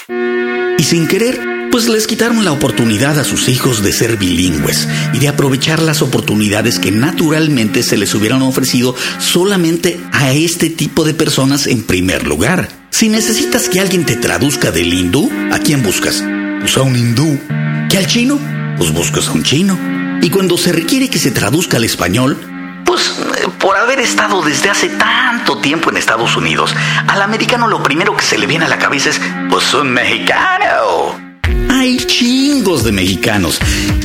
Y 0.78 0.84
sin 0.84 1.08
querer, 1.08 1.57
pues 1.78 1.88
les 1.90 2.08
quitaron 2.08 2.44
la 2.44 2.50
oportunidad 2.50 3.20
a 3.20 3.22
sus 3.22 3.48
hijos 3.48 3.84
de 3.84 3.92
ser 3.92 4.16
bilingües 4.16 4.88
y 5.12 5.20
de 5.20 5.28
aprovechar 5.28 5.80
las 5.80 6.02
oportunidades 6.02 6.80
que 6.80 6.90
naturalmente 6.90 7.84
se 7.84 7.96
les 7.96 8.12
hubieran 8.16 8.42
ofrecido 8.42 8.96
solamente 9.20 10.00
a 10.10 10.32
este 10.32 10.70
tipo 10.70 11.04
de 11.04 11.14
personas 11.14 11.68
en 11.68 11.84
primer 11.84 12.26
lugar. 12.26 12.68
Si 12.90 13.08
necesitas 13.08 13.68
que 13.68 13.78
alguien 13.78 14.04
te 14.04 14.16
traduzca 14.16 14.72
del 14.72 14.92
hindú, 14.92 15.30
¿a 15.52 15.60
quién 15.60 15.84
buscas? 15.84 16.24
Pues 16.58 16.76
a 16.76 16.82
un 16.82 16.96
hindú. 16.96 17.38
¿Que 17.88 17.98
al 17.98 18.08
chino? 18.08 18.40
Pues 18.76 18.92
buscas 18.92 19.28
a 19.28 19.32
un 19.34 19.44
chino. 19.44 19.78
Y 20.20 20.30
cuando 20.30 20.58
se 20.58 20.72
requiere 20.72 21.08
que 21.08 21.20
se 21.20 21.30
traduzca 21.30 21.76
al 21.76 21.84
español, 21.84 22.36
pues 22.84 23.20
eh, 23.36 23.46
por 23.60 23.76
haber 23.76 24.00
estado 24.00 24.42
desde 24.42 24.68
hace 24.68 24.88
tanto 24.88 25.58
tiempo 25.58 25.90
en 25.90 25.96
Estados 25.98 26.36
Unidos, 26.36 26.74
al 27.06 27.22
americano 27.22 27.68
lo 27.68 27.84
primero 27.84 28.16
que 28.16 28.24
se 28.24 28.36
le 28.36 28.48
viene 28.48 28.64
a 28.64 28.68
la 28.68 28.80
cabeza 28.80 29.10
es, 29.10 29.20
pues 29.48 29.72
un 29.74 29.92
mexicano. 29.92 31.27
Hay 31.70 31.96
chingos 31.98 32.84
de 32.84 32.92
mexicanos. 32.92 33.58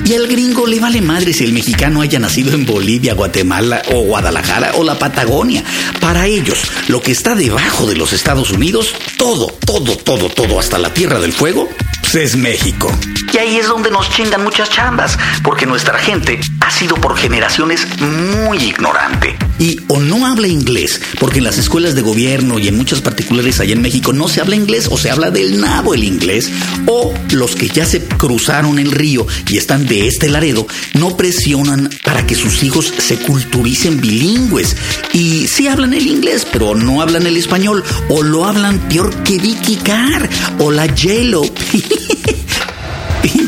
Y 0.06 0.14
al 0.16 0.28
gringo 0.28 0.68
le 0.68 0.80
vale 0.80 1.02
madre 1.02 1.34
si 1.34 1.44
el 1.44 1.54
mexicano 1.54 2.02
haya 2.02 2.20
nacido 2.20 2.54
en 2.54 2.66
Bolivia, 2.66 3.14
Guatemala 3.14 3.82
o 3.94 4.04
Guadalajara 4.04 4.74
o 4.76 4.84
la 4.84 5.00
Patagonia. 5.00 5.64
Para 6.02 6.28
ellos, 6.28 6.60
lo 6.88 7.02
que 7.02 7.12
está 7.12 7.36
debajo 7.36 7.88
de 7.88 7.96
los 7.96 8.14
Estados 8.14 8.52
Unidos, 8.52 8.94
todo, 9.18 9.48
todo, 9.66 9.96
todo, 9.98 10.30
todo, 10.30 10.60
hasta 10.60 10.78
la 10.78 10.94
Tierra 10.94 11.20
del 11.20 11.32
Fuego, 11.32 11.70
pues 12.02 12.16
es 12.16 12.36
México. 12.36 12.92
Y 13.34 13.38
ahí 13.38 13.58
es 13.58 13.68
donde 13.68 13.90
nos 13.90 14.10
chingan 14.10 14.44
muchas 14.44 14.70
chambas, 14.70 15.18
porque 15.44 15.66
nuestra 15.66 15.98
gente 15.98 16.40
ha 16.63 16.72
sido 16.72 16.96
por 16.96 17.17
generaciones 17.17 17.86
muy 18.00 18.58
ignorante. 18.58 19.36
Y 19.60 19.82
o 19.89 20.00
no 20.00 20.25
habla 20.25 20.48
inglés, 20.48 21.01
porque 21.20 21.39
en 21.39 21.43
las 21.43 21.58
escuelas 21.58 21.93
de 21.93 22.01
gobierno 22.01 22.58
y 22.58 22.70
en 22.70 22.77
muchas 22.77 23.01
particulares 23.01 23.60
allá 23.60 23.74
en 23.74 23.82
México 23.82 24.13
no 24.13 24.29
se 24.29 24.39
habla 24.39 24.55
inglés 24.55 24.88
o 24.89 24.98
se 24.98 25.12
habla 25.12 25.29
del 25.29 25.60
nabo 25.60 25.93
el 25.93 26.05
inglés, 26.05 26.50
o 26.88 27.13
los 27.32 27.55
que 27.55 27.67
ya 27.67 27.86
se 27.86 28.01
cruzaron 28.05 28.79
el 28.79 28.91
río 28.91 29.27
y 29.50 29.58
están 29.58 29.86
de 29.88 30.08
este 30.08 30.29
Laredo 30.29 30.65
no 30.93 31.17
presionan 31.17 31.89
para 32.03 32.25
que 32.25 32.36
sus 32.36 32.63
hijos 32.63 32.93
se 32.98 33.17
culturicen 33.17 34.00
bilingües. 34.00 34.77
Y 35.12 35.48
sí 35.48 35.67
hablan 35.67 35.93
el 35.93 36.08
inglés, 36.08 36.48
pero 36.50 36.75
no 36.75 37.01
hablan 37.01 37.27
el 37.27 37.36
español, 37.36 37.84
o 38.08 38.24
lo 38.24 38.46
hablan 38.46 38.79
peor 38.88 39.13
que 39.24 39.38
Vicky 39.38 39.75
Carr, 39.77 40.29
o 40.60 40.72
la 40.72 40.88
J-Lo. 40.88 41.43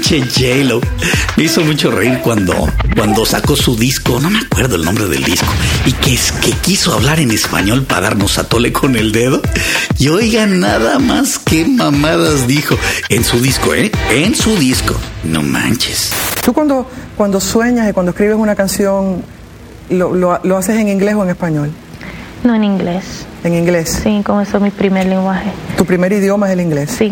Pinche 0.07 0.21
J-Lo. 0.21 0.81
Me 1.35 1.45
hizo 1.45 1.61
mucho 1.61 1.89
reír 1.89 2.19
cuando, 2.19 2.53
cuando 2.95 3.25
sacó 3.25 3.55
su 3.55 3.75
disco, 3.75 4.19
no 4.19 4.29
me 4.29 4.37
acuerdo 4.39 4.75
el 4.75 4.85
nombre 4.85 5.07
del 5.07 5.23
disco, 5.23 5.47
y 5.85 5.93
que 5.93 6.13
es 6.13 6.31
que 6.31 6.51
quiso 6.51 6.93
hablar 6.93 7.19
en 7.19 7.31
español 7.31 7.83
para 7.83 8.09
darnos 8.09 8.37
a 8.37 8.47
tole 8.47 8.71
con 8.71 8.95
el 8.95 9.11
dedo. 9.11 9.41
Y 9.97 10.09
oiga, 10.09 10.45
nada 10.45 10.99
más 10.99 11.39
que 11.39 11.65
mamadas 11.65 12.47
dijo 12.47 12.77
en 13.09 13.23
su 13.23 13.39
disco, 13.39 13.73
¿eh? 13.73 13.91
En 14.11 14.35
su 14.35 14.55
disco. 14.57 14.93
No 15.23 15.41
manches. 15.41 16.11
Tú 16.43 16.53
cuando, 16.53 16.87
cuando 17.17 17.41
sueñas 17.41 17.89
y 17.89 17.93
cuando 17.93 18.11
escribes 18.11 18.35
una 18.35 18.55
canción, 18.55 19.23
¿lo, 19.89 20.13
lo, 20.13 20.39
lo 20.43 20.57
haces 20.57 20.77
en 20.77 20.87
inglés 20.89 21.15
o 21.15 21.23
en 21.23 21.29
español? 21.31 21.71
No, 22.43 22.53
en 22.53 22.63
inglés. 22.63 23.25
En 23.43 23.55
inglés. 23.55 24.01
Sí, 24.03 24.21
como 24.23 24.41
eso 24.41 24.57
es 24.57 24.63
mi 24.63 24.69
primer 24.69 25.07
lenguaje. 25.07 25.51
Tu 25.77 25.83
primer 25.85 26.13
idioma 26.13 26.45
es 26.45 26.53
el 26.53 26.61
inglés. 26.61 26.91
Sí. 26.95 27.11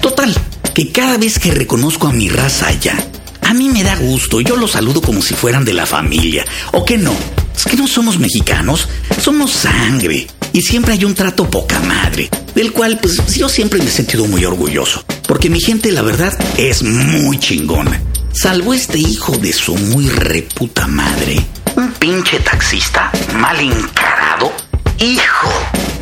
Total, 0.00 0.32
que 0.74 0.92
cada 0.92 1.18
vez 1.18 1.38
que 1.38 1.50
reconozco 1.50 2.06
a 2.06 2.12
mi 2.12 2.28
raza 2.28 2.68
allá, 2.68 2.96
a 3.42 3.54
mí 3.54 3.68
me 3.68 3.82
da 3.82 3.96
gusto, 3.96 4.40
yo 4.40 4.56
los 4.56 4.72
saludo 4.72 5.00
como 5.00 5.22
si 5.22 5.34
fueran 5.34 5.64
de 5.64 5.72
la 5.72 5.86
familia. 5.86 6.44
¿O 6.72 6.84
que 6.84 6.96
no? 6.98 7.12
Es 7.56 7.64
que 7.64 7.76
no 7.76 7.86
somos 7.86 8.18
mexicanos, 8.18 8.88
somos 9.20 9.50
sangre. 9.50 10.26
Y 10.52 10.62
siempre 10.62 10.94
hay 10.94 11.04
un 11.04 11.14
trato 11.14 11.48
poca 11.48 11.80
madre, 11.80 12.28
del 12.54 12.72
cual 12.72 12.98
pues 13.00 13.22
yo 13.36 13.48
siempre 13.48 13.78
me 13.80 13.86
he 13.86 13.90
sentido 13.90 14.26
muy 14.26 14.44
orgulloso. 14.44 15.04
Porque 15.26 15.50
mi 15.50 15.60
gente, 15.60 15.92
la 15.92 16.02
verdad, 16.02 16.36
es 16.56 16.82
muy 16.82 17.38
chingona. 17.38 18.00
Salvo 18.32 18.74
este 18.74 18.98
hijo 18.98 19.36
de 19.38 19.52
su 19.52 19.76
muy 19.76 20.08
reputa 20.08 20.86
madre. 20.86 21.44
Un 21.76 21.92
pinche 21.92 22.38
taxista 22.40 23.10
mal 23.34 23.58
encarado. 23.60 24.52
¡Hijo! 24.98 25.48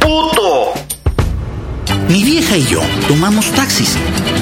¡Puto! 0.00 0.87
Mi 2.08 2.24
vieja 2.24 2.56
y 2.56 2.64
yo 2.64 2.80
tomamos 3.06 3.52
taxis 3.52 3.96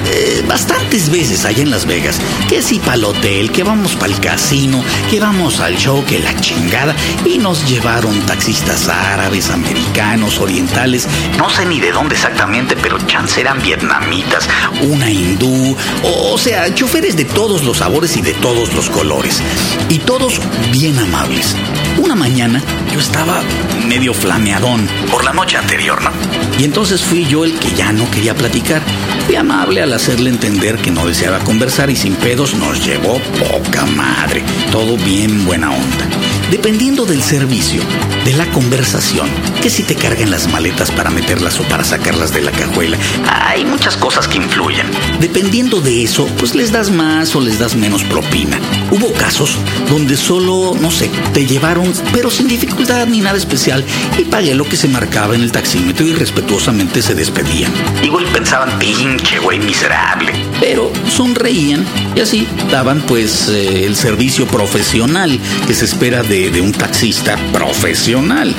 eh, 0.05 0.43
bastantes 0.47 1.09
veces 1.09 1.43
allá 1.43 1.63
en 1.63 1.69
Las 1.69 1.85
Vegas. 1.85 2.17
Que 2.47 2.61
si 2.61 2.79
para 2.79 2.95
el 2.95 3.03
hotel, 3.03 3.51
que 3.51 3.63
vamos 3.63 3.95
para 3.95 4.13
el 4.13 4.19
casino, 4.21 4.81
que 5.09 5.19
vamos 5.19 5.59
al 5.59 5.77
show, 5.77 6.03
que 6.05 6.19
la 6.19 6.33
chingada. 6.39 6.95
Y 7.25 7.37
nos 7.39 7.67
llevaron 7.67 8.17
taxistas 8.21 8.87
árabes, 8.87 9.49
americanos, 9.49 10.39
orientales. 10.39 11.07
No 11.37 11.49
sé 11.49 11.65
ni 11.65 11.81
de 11.81 11.91
dónde 11.91 12.15
exactamente, 12.15 12.77
pero 12.77 12.97
chance 13.05 13.41
eran 13.41 13.61
vietnamitas. 13.61 14.47
Una 14.83 15.11
hindú, 15.11 15.75
o, 16.03 16.33
o 16.33 16.37
sea, 16.37 16.73
choferes 16.73 17.17
de 17.17 17.25
todos 17.25 17.63
los 17.63 17.79
sabores 17.79 18.15
y 18.15 18.21
de 18.21 18.33
todos 18.35 18.73
los 18.73 18.89
colores. 18.89 19.41
Y 19.89 19.99
todos 19.99 20.39
bien 20.71 20.97
amables. 20.99 21.55
Una 21.97 22.15
mañana 22.15 22.63
yo 22.93 22.99
estaba 22.99 23.41
medio 23.87 24.13
flameadón. 24.13 24.87
Por 25.11 25.25
la 25.25 25.33
noche 25.33 25.57
anterior, 25.57 26.01
¿no? 26.01 26.11
Y 26.59 26.63
entonces 26.63 27.01
fui 27.01 27.25
yo 27.25 27.43
el 27.43 27.56
que 27.59 27.75
ya 27.75 27.91
no 27.91 28.09
quería 28.11 28.33
platicar. 28.33 28.81
Fui 29.25 29.35
amable 29.35 29.81
al 29.81 29.93
hacerle 29.93 30.29
entender 30.29 30.77
que 30.77 30.91
no 30.91 31.05
deseaba 31.05 31.39
conversar 31.39 31.89
y 31.89 31.95
sin 31.95 32.15
pedos 32.15 32.53
nos 32.55 32.85
llevó 32.85 33.19
poca 33.37 33.85
madre. 33.85 34.43
Todo 34.71 34.97
bien 34.97 35.45
buena 35.45 35.71
onda. 35.71 36.16
Dependiendo 36.51 37.05
del 37.05 37.21
servicio, 37.21 37.81
de 38.23 38.31
la 38.33 38.45
conversación, 38.51 39.27
que 39.61 39.69
si 39.69 39.83
te 39.83 39.95
cargan 39.95 40.31
las 40.31 40.47
maletas 40.47 40.91
para 40.91 41.09
meterlas 41.09 41.59
o 41.59 41.63
para 41.63 41.83
sacarlas 41.83 42.33
de 42.33 42.41
la 42.41 42.51
cajuela, 42.51 42.97
Hay 43.29 43.65
muchas 43.65 43.97
cosas 43.97 44.27
que 44.27 44.37
influyen. 44.37 44.85
Dependiendo 45.19 45.81
de 45.81 46.03
eso, 46.03 46.25
pues 46.37 46.55
les 46.55 46.71
das 46.71 46.89
más 46.89 47.35
o 47.35 47.41
les 47.41 47.59
das 47.59 47.75
menos 47.75 48.03
propina. 48.03 48.59
Hubo 48.91 49.11
casos 49.13 49.57
donde 49.89 50.15
solo, 50.15 50.73
no 50.79 50.89
sé, 50.91 51.09
te 51.33 51.45
llevaron, 51.45 51.91
pero 52.13 52.29
sin 52.29 52.47
dificultad 52.47 53.07
ni 53.07 53.19
nada 53.19 53.37
especial, 53.37 53.83
y 54.17 54.23
pagué 54.23 54.55
lo 54.55 54.63
que 54.63 54.77
se 54.77 54.87
marcaba 54.87 55.35
en 55.35 55.41
el 55.41 55.51
taxímetro 55.51 56.05
y 56.05 56.13
respetuosamente 56.13 57.01
se 57.01 57.15
despedían. 57.15 57.71
Igual 58.03 58.25
pensaban, 58.27 58.79
pinche 58.79 59.39
güey 59.39 59.59
miserable. 59.59 60.31
Pero 60.59 60.91
sonreían 61.09 61.85
y 62.15 62.21
así 62.21 62.47
daban 62.71 63.01
pues 63.01 63.47
eh, 63.49 63.85
el 63.85 63.95
servicio 63.95 64.47
profesional 64.47 65.39
que 65.67 65.73
se 65.73 65.85
espera 65.85 66.23
de, 66.23 66.49
de 66.49 66.61
un 66.61 66.71
taxista 66.71 67.37
profesional. 67.53 68.53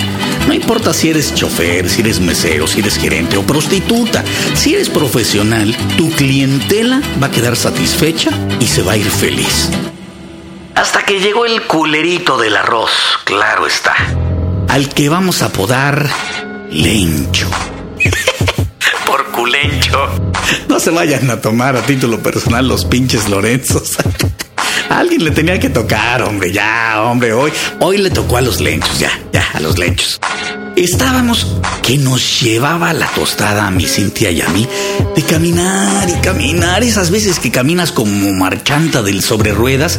No 0.46 0.54
importa 0.54 0.94
si 0.94 1.10
eres 1.10 1.34
chofer, 1.34 1.90
si 1.90 2.00
eres 2.00 2.20
mesero, 2.20 2.66
si 2.66 2.80
eres 2.80 2.96
gerente 2.96 3.36
o 3.36 3.42
prostituta. 3.42 4.24
Si 4.54 4.74
eres 4.74 4.88
profesional, 4.88 5.76
tu 5.96 6.10
clientela 6.10 7.02
va 7.22 7.26
a 7.26 7.30
quedar 7.30 7.56
satisfecha 7.56 8.30
y 8.60 8.66
se 8.66 8.82
va 8.82 8.92
a 8.92 8.96
ir 8.96 9.10
feliz. 9.10 9.70
Hasta 10.74 11.04
que 11.04 11.20
llegó 11.20 11.44
el 11.44 11.62
culerito 11.62 12.38
del 12.38 12.56
arroz, 12.56 12.90
claro 13.24 13.66
está. 13.66 13.94
Al 14.68 14.88
que 14.88 15.08
vamos 15.08 15.42
a 15.42 15.46
apodar 15.46 16.08
Lencho. 16.70 17.50
No 20.68 20.80
se 20.80 20.90
vayan 20.90 21.30
a 21.30 21.40
tomar 21.40 21.76
a 21.76 21.82
título 21.82 22.20
personal 22.22 22.66
los 22.66 22.84
pinches 22.84 23.28
Lorenzos. 23.28 23.96
Alguien 24.88 25.24
le 25.24 25.30
tenía 25.30 25.58
que 25.60 25.68
tocar, 25.68 26.22
hombre, 26.22 26.52
ya, 26.52 27.02
hombre, 27.02 27.32
hoy, 27.32 27.52
hoy 27.80 27.98
le 27.98 28.10
tocó 28.10 28.38
a 28.38 28.40
los 28.40 28.60
lenchos, 28.60 28.98
ya, 28.98 29.10
ya, 29.32 29.44
a 29.54 29.60
los 29.60 29.78
lenchos. 29.78 30.18
Estábamos 30.76 31.46
que 31.82 31.98
nos 31.98 32.40
llevaba 32.40 32.92
la 32.92 33.06
tostada 33.08 33.66
a 33.66 33.70
mi 33.70 33.86
Cintia 33.86 34.30
y 34.30 34.40
a 34.40 34.48
mí 34.48 34.66
de 35.14 35.22
caminar 35.22 36.08
y 36.08 36.14
caminar, 36.20 36.82
esas 36.82 37.10
veces 37.10 37.38
que 37.38 37.50
caminas 37.50 37.92
como 37.92 38.32
marchanta 38.32 39.02
del 39.02 39.22
sobre 39.22 39.52
ruedas, 39.52 39.98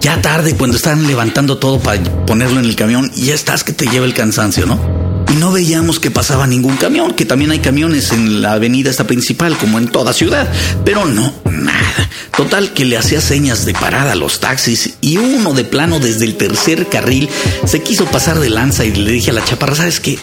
ya 0.00 0.22
tarde 0.22 0.56
cuando 0.56 0.76
están 0.76 1.06
levantando 1.06 1.58
todo 1.58 1.80
para 1.80 2.02
ponerlo 2.26 2.60
en 2.60 2.66
el 2.66 2.76
camión 2.76 3.10
y 3.14 3.26
ya 3.26 3.34
estás 3.34 3.64
que 3.64 3.72
te 3.72 3.86
lleva 3.86 4.06
el 4.06 4.14
cansancio, 4.14 4.66
¿no? 4.66 4.99
Y 5.30 5.36
no 5.36 5.52
veíamos 5.52 6.00
que 6.00 6.10
pasaba 6.10 6.46
ningún 6.46 6.76
camión, 6.76 7.12
que 7.12 7.24
también 7.24 7.50
hay 7.50 7.60
camiones 7.60 8.12
en 8.12 8.42
la 8.42 8.54
avenida 8.54 8.90
esta 8.90 9.06
principal, 9.06 9.56
como 9.56 9.78
en 9.78 9.88
toda 9.88 10.12
ciudad, 10.12 10.50
pero 10.84 11.06
no, 11.06 11.32
nada. 11.44 12.10
Total 12.36 12.72
que 12.72 12.84
le 12.84 12.96
hacía 12.96 13.20
señas 13.20 13.64
de 13.64 13.74
parada 13.74 14.12
a 14.12 14.16
los 14.16 14.40
taxis 14.40 14.94
y 15.00 15.18
uno 15.18 15.52
de 15.52 15.64
plano 15.64 16.00
desde 16.00 16.24
el 16.24 16.36
tercer 16.36 16.88
carril 16.88 17.28
se 17.64 17.82
quiso 17.82 18.06
pasar 18.06 18.40
de 18.40 18.50
lanza 18.50 18.84
y 18.84 18.92
le 18.92 19.10
dije 19.10 19.30
a 19.30 19.34
la 19.34 19.44
chaparra, 19.44 19.76
¿sabes 19.76 20.00
qué? 20.00 20.18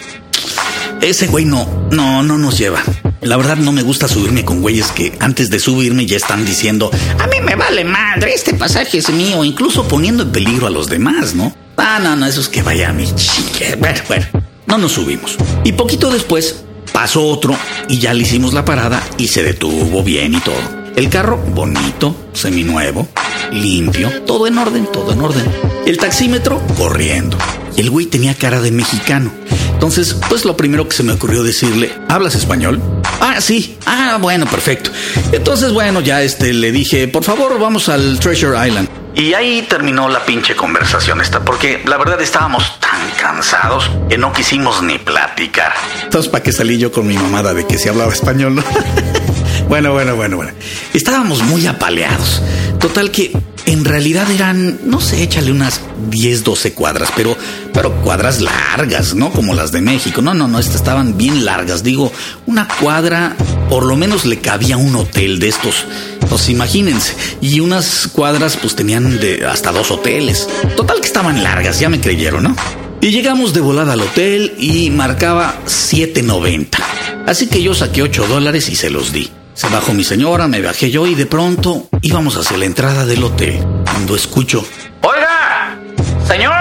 Ese 1.01 1.27
güey 1.27 1.45
no, 1.45 1.87
no, 1.91 2.23
no 2.23 2.37
nos 2.37 2.57
lleva. 2.57 2.83
La 3.21 3.37
verdad 3.37 3.57
no 3.57 3.71
me 3.71 3.83
gusta 3.83 4.07
subirme 4.07 4.45
con 4.45 4.61
güeyes 4.61 4.91
que 4.91 5.15
antes 5.19 5.49
de 5.49 5.59
subirme 5.59 6.05
ya 6.05 6.17
están 6.17 6.45
diciendo, 6.45 6.91
a 7.19 7.27
mí 7.27 7.37
me 7.43 7.55
vale 7.55 7.83
madre, 7.83 8.33
este 8.33 8.53
pasaje 8.53 8.97
es 8.97 9.09
mío, 9.09 9.43
incluso 9.43 9.87
poniendo 9.87 10.23
en 10.23 10.31
peligro 10.31 10.67
a 10.67 10.69
los 10.69 10.87
demás, 10.87 11.35
¿no? 11.35 11.55
Ah, 11.77 11.99
no, 12.01 12.15
no, 12.15 12.25
eso 12.25 12.41
es 12.41 12.49
que 12.49 12.63
vaya 12.63 12.91
mi 12.93 13.05
chique. 13.15 13.75
Bueno, 13.79 14.01
bueno, 14.07 14.25
no 14.67 14.77
nos 14.77 14.91
subimos. 14.91 15.37
Y 15.63 15.71
poquito 15.71 16.11
después 16.11 16.63
pasó 16.93 17.25
otro 17.25 17.55
y 17.89 17.99
ya 17.99 18.13
le 18.13 18.23
hicimos 18.23 18.53
la 18.53 18.65
parada 18.65 19.01
y 19.17 19.27
se 19.27 19.43
detuvo 19.43 20.03
bien 20.03 20.35
y 20.35 20.39
todo. 20.39 20.77
El 20.95 21.09
carro, 21.09 21.37
bonito, 21.37 22.15
seminuevo, 22.33 23.07
limpio, 23.51 24.23
todo 24.23 24.47
en 24.47 24.57
orden, 24.57 24.87
todo 24.91 25.13
en 25.13 25.21
orden. 25.21 25.45
El 25.85 25.97
taxímetro, 25.97 26.61
corriendo. 26.77 27.37
El 27.75 27.89
güey 27.91 28.07
tenía 28.07 28.33
cara 28.33 28.61
de 28.61 28.71
mexicano. 28.71 29.31
Entonces, 29.73 30.15
pues 30.29 30.45
lo 30.45 30.57
primero 30.57 30.87
que 30.87 30.95
se 30.95 31.03
me 31.03 31.13
ocurrió 31.13 31.43
decirle, 31.43 31.93
¿hablas 32.09 32.35
español? 32.35 32.81
Ah, 33.19 33.39
sí. 33.39 33.77
Ah, 33.85 34.17
bueno, 34.19 34.45
perfecto. 34.45 34.91
Entonces, 35.31 35.71
bueno, 35.71 36.01
ya 36.01 36.21
este 36.21 36.53
le 36.53 36.71
dije, 36.71 37.07
por 37.07 37.23
favor, 37.23 37.59
vamos 37.59 37.89
al 37.89 38.19
Treasure 38.19 38.67
Island. 38.67 38.89
Y 39.15 39.33
ahí 39.33 39.65
terminó 39.67 40.07
la 40.09 40.23
pinche 40.23 40.55
conversación 40.55 41.21
esta, 41.21 41.43
porque 41.43 41.81
la 41.85 41.97
verdad 41.97 42.21
estábamos 42.21 42.79
tan 42.79 43.09
cansados 43.19 43.89
que 44.09 44.17
no 44.17 44.31
quisimos 44.31 44.83
ni 44.83 44.99
platicar. 44.99 45.73
Entonces, 46.03 46.29
¿para 46.31 46.43
qué 46.43 46.51
salí 46.51 46.77
yo 46.77 46.91
con 46.91 47.07
mi 47.07 47.15
mamada 47.15 47.53
de 47.55 47.65
que 47.65 47.79
se 47.79 47.89
hablaba 47.89 48.13
español? 48.13 48.55
¿no? 48.55 48.63
bueno, 49.69 49.91
bueno, 49.91 50.15
bueno, 50.15 50.37
bueno. 50.37 50.51
Estábamos 50.93 51.41
muy 51.41 51.65
apaleados. 51.65 52.43
Total 52.79 53.09
que 53.09 53.31
en 53.67 53.83
realidad 53.83 54.31
eran, 54.31 54.79
no 54.85 55.01
sé, 55.01 55.21
échale 55.21 55.51
unas 55.51 55.81
10, 56.09 56.45
12 56.45 56.73
cuadras, 56.73 57.09
pero, 57.17 57.35
pero 57.73 57.93
cuadras 58.01 58.39
largas, 58.39 59.13
¿no? 59.13 59.29
Como 59.29 59.53
las 59.53 59.73
de 59.73 59.81
México. 59.81 60.21
No, 60.21 60.33
no, 60.33 60.47
no, 60.47 60.57
estas 60.57 60.75
estaban 60.75 61.17
bien 61.17 61.43
largas. 61.43 61.83
Digo, 61.83 62.13
una 62.45 62.65
cuadra, 62.79 63.35
por 63.69 63.85
lo 63.85 63.97
menos 63.97 64.25
le 64.25 64.39
cabía 64.39 64.77
un 64.77 64.95
hotel 64.95 65.39
de 65.39 65.49
estos. 65.49 65.85
Pues 66.29 66.47
imagínense. 66.47 67.13
Y 67.41 67.59
unas 67.59 68.07
cuadras, 68.07 68.55
pues 68.55 68.73
tenían 68.73 69.19
de 69.19 69.45
hasta 69.45 69.73
dos 69.73 69.91
hoteles. 69.91 70.47
Total 70.77 71.01
que 71.01 71.07
estaban 71.07 71.43
largas, 71.43 71.81
ya 71.81 71.89
me 71.89 71.99
creyeron, 71.99 72.43
¿no? 72.43 72.55
Y 73.01 73.09
llegamos 73.09 73.53
de 73.53 73.59
volada 73.59 73.93
al 73.93 74.01
hotel 74.01 74.55
y 74.57 74.89
marcaba 74.91 75.59
7.90. 75.65 76.69
Así 77.25 77.47
que 77.47 77.61
yo 77.61 77.73
saqué 77.73 78.01
8 78.01 78.27
dólares 78.27 78.69
y 78.69 78.77
se 78.77 78.89
los 78.89 79.11
di. 79.11 79.29
Se 79.57 79.67
bajó 79.69 79.91
mi 79.91 80.03
señora, 80.03 80.47
me 80.47 80.61
bajé 80.61 80.91
yo 80.91 81.07
y 81.07 81.15
de 81.15 81.25
pronto 81.25 81.87
íbamos 82.03 82.37
hacia 82.37 82.57
la 82.57 82.65
entrada 82.65 83.07
del 83.07 83.23
hotel. 83.23 83.59
Cuando 83.91 84.15
escucho, 84.15 84.63
¡Oiga! 85.01 85.75
¡Señor! 86.27 86.53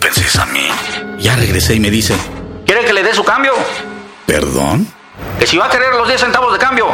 pensé 0.00 0.40
a 0.40 0.46
mí. 0.46 0.66
Ya 1.18 1.36
regresé 1.36 1.74
y 1.74 1.80
me 1.80 1.90
dice, 1.90 2.16
¿Quiere 2.64 2.86
que 2.86 2.94
le 2.94 3.02
dé 3.02 3.12
su 3.12 3.22
cambio? 3.22 3.52
¿perdón? 4.26 4.88
Que 5.38 5.46
si 5.46 5.58
va 5.58 5.66
a 5.66 5.68
querer 5.68 5.92
los 5.92 6.08
10 6.08 6.18
centavos 6.18 6.54
de 6.54 6.58
cambio. 6.58 6.86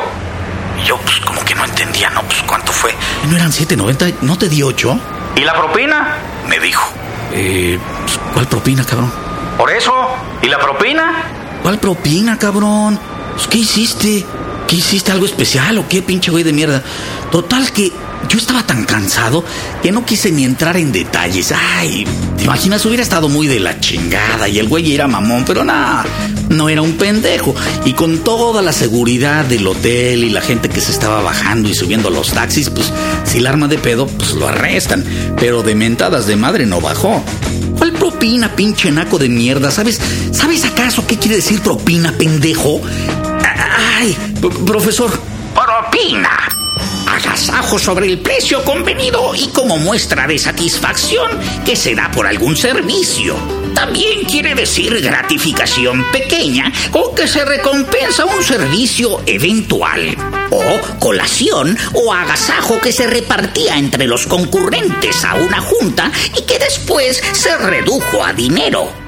Y 0.83 0.88
yo, 0.88 0.97
pues 0.99 1.21
como 1.21 1.45
que 1.45 1.55
no 1.55 1.67
entendía, 1.67 2.11
¿no? 2.11 2.23
Pues 2.23 2.43
cuánto 2.43 2.73
fue. 2.73 2.93
¿No 3.31 3.37
eran 3.37 3.52
7.90? 3.52 4.14
¿No 4.23 4.37
te 4.37 4.49
di 4.49 4.64
8? 4.64 4.99
¿Y 5.37 5.43
la 5.43 5.55
propina? 5.55 6.17
Me 6.49 6.59
dijo. 6.59 6.85
Eh, 7.33 7.79
pues, 8.07 8.19
¿cuál 8.35 8.47
propina, 8.49 8.85
cabrón? 8.85 9.12
Por 9.57 9.71
eso. 9.71 9.95
¿Y 10.43 10.49
la 10.49 10.59
propina? 10.59 11.12
¿Cuál 11.62 11.79
propina, 11.79 12.37
cabrón? 12.38 12.99
Pues, 13.35 13.47
¿Qué 13.47 13.59
hiciste? 13.59 14.26
¿Qué 14.73 14.79
hiciste? 14.79 15.12
¿Algo 15.12 15.26
especial 15.26 15.76
o 15.76 15.87
qué, 15.87 16.00
pinche 16.00 16.31
güey 16.31 16.45
de 16.45 16.55
mierda? 16.55 16.83
Total 17.31 17.71
que 17.73 17.93
yo 18.31 18.38
estaba 18.38 18.67
tan 18.67 18.87
cansado 18.87 19.45
que 19.83 19.93
no 19.93 20.07
quise 20.07 20.33
ni 20.33 20.45
entrar 20.45 20.79
en 20.79 20.93
detalles. 20.93 21.52
Ay, 21.55 22.07
¿te 22.38 22.45
imaginas? 22.45 22.87
Hubiera 22.87 23.02
estado 23.02 23.29
muy 23.29 23.49
de 23.49 23.61
la 23.61 23.79
chingada 23.81 24.49
y 24.49 24.59
el 24.59 24.69
güey 24.69 24.95
era 24.95 25.07
mamón, 25.07 25.45
pero 25.45 25.62
nada, 25.62 26.07
no 26.49 26.71
era 26.71 26.81
un 26.81 26.93
pendejo. 26.93 27.55
Y 27.85 27.93
con 27.93 28.21
toda 28.21 28.62
la 28.62 28.73
seguridad 28.73 29.45
del 29.45 29.67
hotel 29.67 30.25
y 30.25 30.31
la 30.31 30.41
gente 30.41 30.71
que 30.71 30.81
se 30.81 30.93
estaba 30.93 31.21
bajando 31.21 31.69
y 31.69 31.75
subiendo 31.75 32.09
los 32.09 32.33
taxis, 32.33 32.71
pues 32.71 32.91
si 33.25 33.37
el 33.37 33.49
arma 33.49 33.69
de 33.69 33.76
pedo, 33.76 34.07
pues 34.07 34.33
lo 34.33 34.49
arrestan. 34.49 35.05
Pero 35.38 35.62
de 35.62 35.75
mentadas 35.75 36.26
de 36.26 36.37
madre 36.37 36.64
no 36.64 36.81
bajó. 36.81 37.23
¿Cuál 37.76 37.93
propina, 37.93 38.57
pinche 38.57 38.91
naco 38.91 39.19
de 39.19 39.29
mierda? 39.29 39.71
¿Sabes, 39.71 40.00
¿sabes 40.33 40.64
acaso 40.64 41.07
qué 41.07 41.19
quiere 41.19 41.37
decir 41.37 41.61
propina, 41.61 42.12
pendejo? 42.12 42.81
Ay, 44.02 44.16
profesor, 44.66 45.12
Propina. 45.54 46.49
Agasajo 47.06 47.78
sobre 47.78 48.06
el 48.06 48.18
precio 48.18 48.64
convenido 48.64 49.32
y 49.32 49.47
como 49.50 49.78
muestra 49.78 50.26
de 50.26 50.40
satisfacción 50.40 51.30
que 51.64 51.76
se 51.76 51.94
da 51.94 52.11
por 52.11 52.26
algún 52.26 52.56
servicio. 52.56 53.37
También 53.76 54.25
quiere 54.25 54.56
decir 54.56 55.00
gratificación 55.00 56.04
pequeña 56.11 56.73
con 56.90 57.14
que 57.14 57.28
se 57.28 57.44
recompensa 57.44 58.25
un 58.25 58.42
servicio 58.42 59.23
eventual. 59.25 60.16
O 60.50 60.99
colación 60.99 61.78
o 61.92 62.12
agasajo 62.12 62.80
que 62.80 62.90
se 62.90 63.06
repartía 63.06 63.78
entre 63.78 64.09
los 64.09 64.26
concurrentes 64.26 65.25
a 65.25 65.37
una 65.37 65.61
junta 65.61 66.10
y 66.36 66.43
que 66.43 66.58
después 66.58 67.23
se 67.34 67.56
redujo 67.56 68.25
a 68.25 68.32
dinero. 68.32 69.01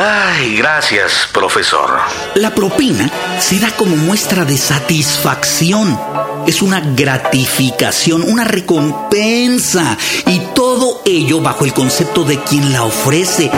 Ay, 0.00 0.56
gracias, 0.56 1.28
profesor. 1.32 1.98
La 2.36 2.54
propina 2.54 3.10
se 3.40 3.58
da 3.58 3.68
como 3.72 3.96
muestra 3.96 4.44
de 4.44 4.56
satisfacción. 4.56 5.98
Es 6.46 6.62
una 6.62 6.78
gratificación, 6.78 8.22
una 8.22 8.44
recompensa. 8.44 9.98
Y 10.26 10.38
todo 10.54 11.02
ello 11.04 11.40
bajo 11.40 11.64
el 11.64 11.74
concepto 11.74 12.22
de 12.22 12.40
quien 12.44 12.72
la 12.72 12.84
ofrece. 12.84 13.50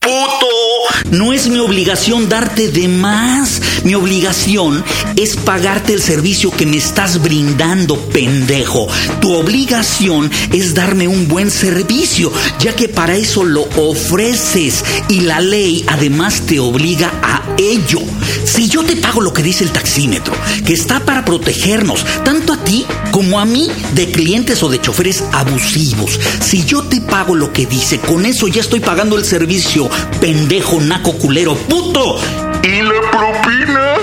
¡Puto! 0.00 0.71
No 1.10 1.32
es 1.32 1.48
mi 1.48 1.58
obligación 1.58 2.28
darte 2.28 2.68
de 2.68 2.88
más. 2.88 3.60
Mi 3.84 3.94
obligación 3.94 4.84
es 5.16 5.36
pagarte 5.36 5.92
el 5.92 6.02
servicio 6.02 6.50
que 6.50 6.66
me 6.66 6.76
estás 6.76 7.20
brindando, 7.22 7.96
pendejo. 8.08 8.88
Tu 9.20 9.32
obligación 9.32 10.30
es 10.52 10.74
darme 10.74 11.08
un 11.08 11.28
buen 11.28 11.50
servicio, 11.50 12.32
ya 12.58 12.74
que 12.74 12.88
para 12.88 13.16
eso 13.16 13.44
lo 13.44 13.62
ofreces. 13.76 14.84
Y 15.08 15.20
la 15.20 15.40
ley 15.40 15.84
además 15.88 16.42
te 16.46 16.60
obliga 16.60 17.12
a 17.22 17.42
ello. 17.58 18.00
Si 18.44 18.68
yo 18.68 18.82
te 18.82 18.96
pago 18.96 19.20
lo 19.20 19.32
que 19.32 19.42
dice 19.42 19.64
el 19.64 19.70
taxímetro, 19.70 20.34
que 20.64 20.72
está 20.72 21.04
para 21.04 21.24
protegernos, 21.24 22.04
tanto 22.24 22.52
a 22.52 22.64
ti 22.64 22.84
como 23.10 23.40
a 23.40 23.44
mí, 23.44 23.68
de 23.94 24.10
clientes 24.10 24.62
o 24.62 24.68
de 24.68 24.80
choferes 24.80 25.22
abusivos. 25.32 26.18
Si 26.40 26.64
yo 26.64 26.82
te 26.82 27.00
pago 27.00 27.34
lo 27.34 27.52
que 27.52 27.66
dice, 27.66 27.98
con 27.98 28.24
eso 28.24 28.48
ya 28.48 28.60
estoy 28.60 28.80
pagando 28.80 29.16
el 29.16 29.24
servicio, 29.24 29.88
pendejo, 30.20 30.71
naco, 30.80 31.12
culero, 31.18 31.54
puto. 31.56 32.18
¿Y 32.62 32.82
la 32.82 33.10
propina? 33.10 33.94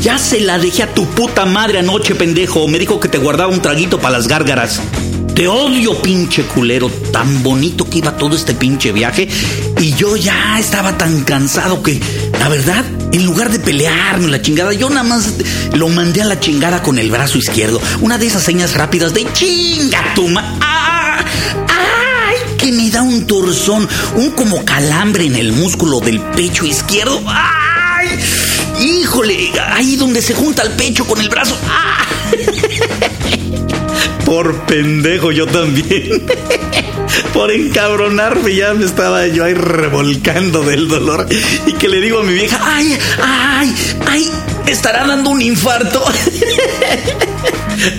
Ya 0.00 0.18
se 0.18 0.40
la 0.40 0.58
dejé 0.58 0.82
a 0.84 0.94
tu 0.94 1.06
puta 1.06 1.44
madre 1.46 1.78
anoche, 1.78 2.14
pendejo. 2.14 2.68
Me 2.68 2.78
dijo 2.78 3.00
que 3.00 3.08
te 3.08 3.18
guardaba 3.18 3.52
un 3.52 3.60
traguito 3.62 3.98
para 3.98 4.18
las 4.18 4.28
gárgaras. 4.28 4.80
Te 5.34 5.48
odio, 5.48 6.00
pinche 6.00 6.42
culero. 6.44 6.88
Tan 7.12 7.42
bonito 7.42 7.88
que 7.90 7.98
iba 7.98 8.16
todo 8.16 8.36
este 8.36 8.54
pinche 8.54 8.92
viaje. 8.92 9.28
Y 9.80 9.92
yo 9.94 10.16
ya 10.16 10.58
estaba 10.60 10.96
tan 10.96 11.24
cansado 11.24 11.82
que, 11.82 12.00
la 12.38 12.48
verdad, 12.48 12.84
en 13.12 13.24
lugar 13.26 13.50
de 13.50 13.58
pelearme 13.58 14.28
la 14.28 14.40
chingada, 14.40 14.72
yo 14.72 14.88
nada 14.90 15.02
más 15.02 15.34
lo 15.72 15.88
mandé 15.88 16.22
a 16.22 16.24
la 16.26 16.38
chingada 16.38 16.82
con 16.82 16.98
el 16.98 17.10
brazo 17.10 17.38
izquierdo. 17.38 17.80
Una 18.00 18.16
de 18.18 18.26
esas 18.28 18.44
señas 18.44 18.74
rápidas 18.74 19.12
de 19.12 19.26
chinga 19.32 20.14
tu 20.14 20.28
ma- 20.28 20.56
¡Ah! 20.60 20.93
Que 22.64 22.72
me 22.72 22.88
da 22.88 23.02
un 23.02 23.26
torzón, 23.26 23.86
un 24.16 24.30
como 24.30 24.64
calambre 24.64 25.26
en 25.26 25.36
el 25.36 25.52
músculo 25.52 26.00
del 26.00 26.18
pecho 26.18 26.64
izquierdo. 26.64 27.22
¡Ay! 27.26 28.08
Híjole, 28.80 29.52
ahí 29.70 29.96
donde 29.96 30.22
se 30.22 30.32
junta 30.32 30.62
el 30.62 30.70
pecho 30.70 31.04
con 31.04 31.20
el 31.20 31.28
brazo. 31.28 31.58
¡Ah! 31.68 32.06
Por 34.24 34.64
pendejo 34.64 35.30
yo 35.30 35.46
también. 35.46 36.24
Por 37.34 37.50
encabronarme 37.50 38.54
ya 38.54 38.72
me 38.72 38.86
estaba 38.86 39.26
yo 39.26 39.44
ahí 39.44 39.52
revolcando 39.52 40.62
del 40.62 40.88
dolor. 40.88 41.26
Y 41.66 41.74
que 41.74 41.90
le 41.90 42.00
digo 42.00 42.20
a 42.20 42.22
mi 42.22 42.32
vieja, 42.32 42.58
ay, 42.64 42.98
ay, 43.22 43.74
ay, 44.06 44.30
estará 44.68 45.06
dando 45.06 45.28
un 45.28 45.42
infarto. 45.42 46.02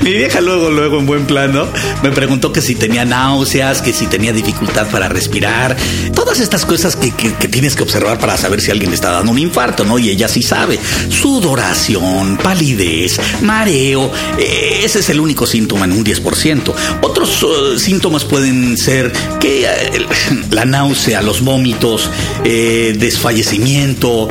Mi 0.01 0.11
vieja 0.13 0.41
luego, 0.41 0.69
luego 0.69 0.99
en 0.99 1.05
buen 1.05 1.25
plano, 1.25 1.67
me 2.03 2.11
preguntó 2.11 2.51
que 2.53 2.61
si 2.61 2.75
tenía 2.75 3.05
náuseas, 3.05 3.81
que 3.81 3.93
si 3.93 4.07
tenía 4.07 4.33
dificultad 4.33 4.87
para 4.89 5.07
respirar, 5.09 5.75
todas 6.13 6.39
estas 6.39 6.65
cosas 6.65 6.95
que, 6.95 7.11
que- 7.11 7.31
tienes 7.47 7.75
que 7.75 7.83
observar 7.83 8.19
para 8.19 8.37
saber 8.37 8.59
si 8.61 8.71
alguien 8.71 8.89
le 8.91 8.95
está 8.95 9.11
dando 9.11 9.31
un 9.31 9.39
infarto, 9.39 9.85
¿no? 9.85 9.97
Y 9.99 10.09
ella 10.09 10.27
sí 10.27 10.41
sabe. 10.41 10.79
Sudoración, 11.09 12.37
palidez, 12.37 13.19
mareo, 13.41 14.11
eh, 14.37 14.81
ese 14.83 14.99
es 14.99 15.09
el 15.09 15.19
único 15.19 15.45
síntoma 15.45 15.85
en 15.85 15.91
un 15.93 16.03
10%. 16.03 16.73
Otros 17.01 17.43
eh, 17.43 17.79
síntomas 17.79 18.23
pueden 18.25 18.77
ser 18.77 19.11
que 19.39 19.65
eh, 19.65 20.05
la 20.51 20.65
náusea, 20.65 21.21
los 21.21 21.41
vómitos, 21.41 22.09
desfallecimiento. 22.43 24.27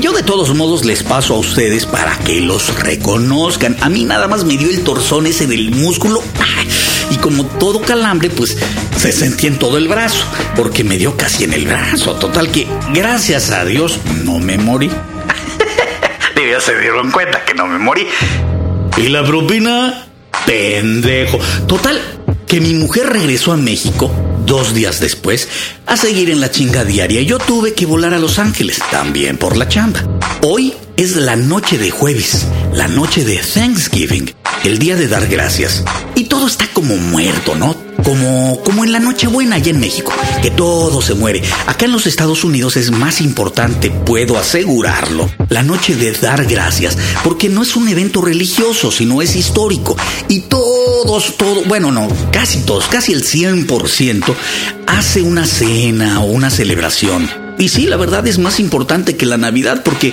yo 0.00 0.12
de 0.12 0.22
todos 0.22 0.54
modos 0.54 0.84
les 0.84 1.02
paso 1.02 1.34
a 1.34 1.38
ustedes 1.38 1.86
para 1.86 2.16
que 2.18 2.40
los 2.40 2.74
reconozcan. 2.80 3.76
A 3.80 3.88
mí 3.88 4.04
nada 4.04 4.28
más 4.28 4.44
me 4.44 4.51
dio 4.56 4.70
el 4.70 4.82
torzón 4.82 5.26
ese 5.26 5.46
del 5.46 5.70
músculo. 5.70 6.22
Y 7.10 7.16
como 7.16 7.44
todo 7.44 7.80
calambre, 7.82 8.30
pues 8.30 8.56
se 8.96 9.12
sentía 9.12 9.48
en 9.50 9.58
todo 9.58 9.76
el 9.76 9.88
brazo, 9.88 10.24
porque 10.56 10.84
me 10.84 10.96
dio 10.96 11.16
casi 11.16 11.44
en 11.44 11.52
el 11.52 11.66
brazo. 11.66 12.14
Total 12.14 12.50
que, 12.50 12.66
gracias 12.94 13.50
a 13.50 13.64
Dios, 13.64 13.98
no 14.24 14.38
me 14.38 14.58
morí. 14.58 14.90
Ya 16.50 16.60
se 16.60 16.78
dieron 16.78 17.10
cuenta 17.10 17.44
que 17.46 17.54
no 17.54 17.66
me 17.66 17.78
morí. 17.78 18.06
¿Y 18.98 19.08
la 19.08 19.24
propina? 19.24 20.06
Pendejo. 20.44 21.38
Total, 21.66 21.98
que 22.46 22.60
mi 22.60 22.74
mujer 22.74 23.06
regresó 23.06 23.52
a 23.52 23.56
México 23.56 24.10
dos 24.44 24.74
días 24.74 25.00
después 25.00 25.48
a 25.86 25.96
seguir 25.96 26.30
en 26.30 26.40
la 26.40 26.50
chinga 26.50 26.84
diaria. 26.84 27.22
Yo 27.22 27.38
tuve 27.38 27.72
que 27.74 27.86
volar 27.86 28.12
a 28.12 28.18
Los 28.18 28.38
Ángeles, 28.38 28.80
también 28.90 29.38
por 29.38 29.56
la 29.56 29.68
chamba. 29.68 30.02
Hoy 30.42 30.74
es 30.96 31.16
la 31.16 31.36
noche 31.36 31.78
de 31.78 31.90
jueves, 31.90 32.46
la 32.74 32.88
noche 32.88 33.24
de 33.24 33.38
Thanksgiving. 33.38 34.34
El 34.64 34.78
día 34.78 34.96
de 34.96 35.08
dar 35.08 35.26
gracias. 35.26 35.84
Y 36.14 36.24
todo 36.24 36.46
está 36.46 36.66
como 36.72 36.96
muerto, 36.96 37.54
¿no? 37.54 37.76
Como, 38.04 38.60
como 38.64 38.84
en 38.84 38.90
la 38.90 38.98
Nochebuena 38.98 39.56
allá 39.56 39.70
en 39.70 39.78
México, 39.78 40.12
que 40.42 40.50
todo 40.50 41.00
se 41.02 41.14
muere. 41.14 41.42
Acá 41.66 41.84
en 41.84 41.92
los 41.92 42.06
Estados 42.06 42.42
Unidos 42.42 42.76
es 42.76 42.90
más 42.90 43.20
importante, 43.20 43.90
puedo 43.90 44.38
asegurarlo, 44.38 45.30
la 45.48 45.62
noche 45.62 45.94
de 45.94 46.10
dar 46.12 46.44
gracias, 46.46 46.98
porque 47.22 47.48
no 47.48 47.62
es 47.62 47.76
un 47.76 47.88
evento 47.88 48.20
religioso, 48.20 48.90
sino 48.90 49.22
es 49.22 49.36
histórico. 49.36 49.96
Y 50.28 50.40
todos, 50.40 51.36
todos, 51.36 51.66
bueno, 51.68 51.92
no, 51.92 52.08
casi 52.32 52.60
todos, 52.60 52.86
casi 52.88 53.12
el 53.12 53.22
100% 53.22 54.34
hace 54.86 55.22
una 55.22 55.46
cena 55.46 56.20
o 56.20 56.24
una 56.24 56.50
celebración. 56.50 57.30
Y 57.58 57.68
sí, 57.68 57.86
la 57.86 57.96
verdad 57.96 58.26
es 58.26 58.38
más 58.38 58.58
importante 58.58 59.16
que 59.16 59.26
la 59.26 59.36
Navidad 59.36 59.82
porque 59.84 60.12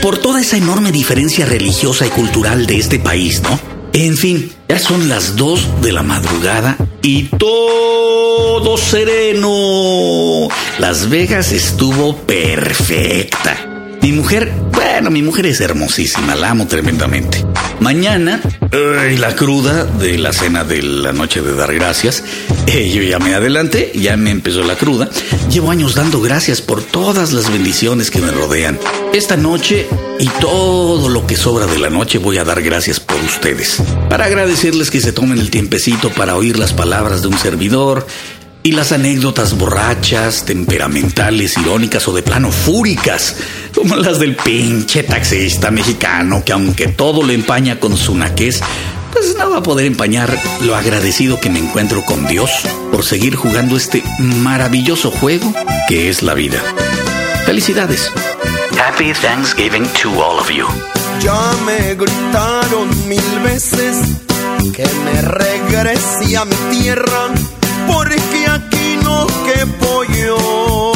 por 0.00 0.16
toda 0.18 0.40
esa 0.40 0.56
enorme 0.56 0.92
diferencia 0.92 1.44
religiosa 1.44 2.06
y 2.06 2.10
cultural 2.10 2.66
de 2.66 2.78
este 2.78 2.98
país, 2.98 3.42
¿no? 3.42 3.75
En 3.98 4.14
fin, 4.14 4.52
ya 4.68 4.78
son 4.78 5.08
las 5.08 5.36
2 5.36 5.80
de 5.80 5.90
la 5.90 6.02
madrugada 6.02 6.76
y 7.00 7.30
todo 7.38 8.76
sereno. 8.76 10.48
Las 10.78 11.08
Vegas 11.08 11.50
estuvo 11.50 12.14
perfecta. 12.14 13.75
Mi 14.02 14.12
mujer, 14.12 14.52
bueno, 14.72 15.10
mi 15.10 15.22
mujer 15.22 15.46
es 15.46 15.60
hermosísima, 15.60 16.34
la 16.34 16.50
amo 16.50 16.66
tremendamente. 16.66 17.44
Mañana, 17.80 18.40
la 18.72 19.36
cruda 19.36 19.84
de 19.84 20.18
la 20.18 20.32
cena 20.32 20.64
de 20.64 20.82
la 20.82 21.12
noche 21.12 21.42
de 21.42 21.54
dar 21.54 21.74
gracias. 21.74 22.22
Eh, 22.66 22.90
yo 22.90 23.02
ya 23.02 23.18
me 23.18 23.34
adelanté, 23.34 23.92
ya 23.94 24.16
me 24.16 24.30
empezó 24.30 24.62
la 24.62 24.76
cruda. 24.76 25.08
Llevo 25.50 25.70
años 25.70 25.94
dando 25.94 26.20
gracias 26.20 26.60
por 26.62 26.82
todas 26.82 27.32
las 27.32 27.50
bendiciones 27.52 28.10
que 28.10 28.20
me 28.20 28.30
rodean. 28.30 28.78
Esta 29.12 29.36
noche 29.36 29.86
y 30.18 30.28
todo 30.40 31.08
lo 31.08 31.26
que 31.26 31.36
sobra 31.36 31.66
de 31.66 31.78
la 31.78 31.90
noche 31.90 32.18
voy 32.18 32.38
a 32.38 32.44
dar 32.44 32.62
gracias 32.62 33.00
por 33.00 33.16
ustedes. 33.18 33.82
Para 34.08 34.24
agradecerles 34.24 34.90
que 34.90 35.00
se 35.00 35.12
tomen 35.12 35.38
el 35.38 35.50
tiempecito 35.50 36.10
para 36.10 36.36
oír 36.36 36.58
las 36.58 36.72
palabras 36.72 37.22
de 37.22 37.28
un 37.28 37.38
servidor 37.38 38.06
y 38.66 38.72
las 38.72 38.90
anécdotas 38.90 39.56
borrachas, 39.56 40.44
temperamentales, 40.44 41.56
irónicas 41.56 42.08
o 42.08 42.12
de 42.12 42.24
plano 42.24 42.50
fúricas, 42.50 43.36
como 43.72 43.94
las 43.94 44.18
del 44.18 44.34
pinche 44.34 45.04
taxista 45.04 45.70
mexicano 45.70 46.42
que 46.44 46.52
aunque 46.52 46.88
todo 46.88 47.22
lo 47.22 47.32
empaña 47.32 47.78
con 47.78 47.96
su 47.96 48.16
naquez, 48.16 48.60
pues 49.12 49.36
no 49.38 49.50
va 49.50 49.58
a 49.58 49.62
poder 49.62 49.86
empañar 49.86 50.36
lo 50.62 50.74
agradecido 50.74 51.38
que 51.38 51.48
me 51.48 51.60
encuentro 51.60 52.04
con 52.04 52.26
Dios 52.26 52.50
por 52.90 53.04
seguir 53.04 53.36
jugando 53.36 53.76
este 53.76 54.02
maravilloso 54.18 55.12
juego 55.12 55.54
que 55.86 56.08
es 56.08 56.24
la 56.24 56.34
vida. 56.34 56.60
Felicidades. 57.44 58.10
Happy 58.76 59.12
Thanksgiving 59.12 59.84
to 60.02 60.10
all 60.20 60.40
of 60.40 60.50
you. 60.50 60.66
Ya 61.20 61.52
me 61.64 61.94
gritaron 61.94 62.88
mil 63.08 63.38
veces 63.44 63.96
que 64.74 64.88
me 65.04 65.22
regrese 65.22 66.36
a 66.36 66.44
mi 66.44 66.56
tierra 66.76 67.30
porque 67.86 68.46
aquí 68.46 68.96
no 69.02 69.26
quepo 69.44 70.04
yo. 70.04 70.95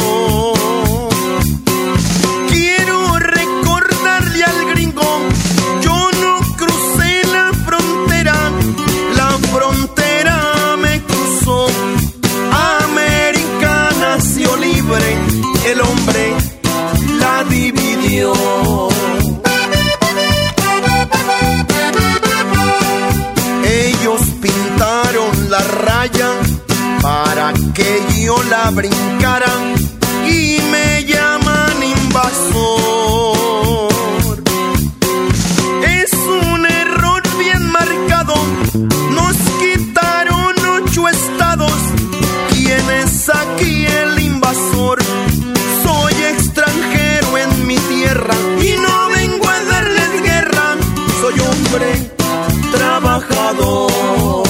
Trabajador. 53.53 54.40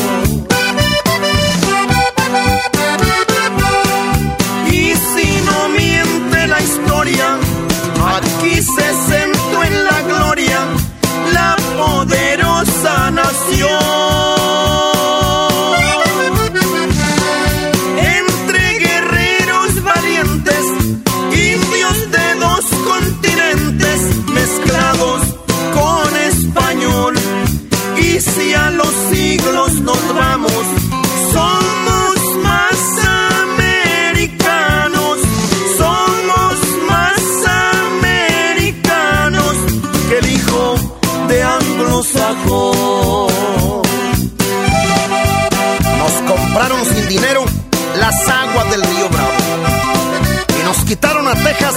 Texas, 51.52 51.76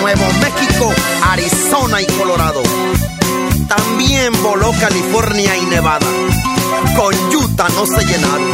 Nuevo 0.00 0.24
México, 0.40 0.92
Arizona 1.30 2.00
y 2.02 2.06
Colorado. 2.18 2.60
También 3.68 4.32
voló 4.42 4.72
California 4.80 5.56
y 5.56 5.66
Nevada. 5.66 6.06
Con 6.96 7.14
Utah 7.36 7.68
no 7.68 7.86
se 7.86 8.04
llenaron. 8.04 8.50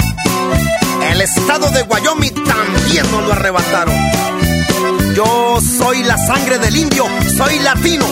El 1.11 1.21
estado 1.23 1.71
de 1.71 1.83
Wyoming 1.85 2.45
también 2.45 3.11
nos 3.11 3.25
lo 3.25 3.33
arrebataron. 3.33 3.95
Yo 5.15 5.59
soy 5.79 6.05
la 6.05 6.19
sangre 6.19 6.59
del 6.59 6.77
indio, 6.77 7.07
soy 7.37 7.59
latino, 7.61 8.05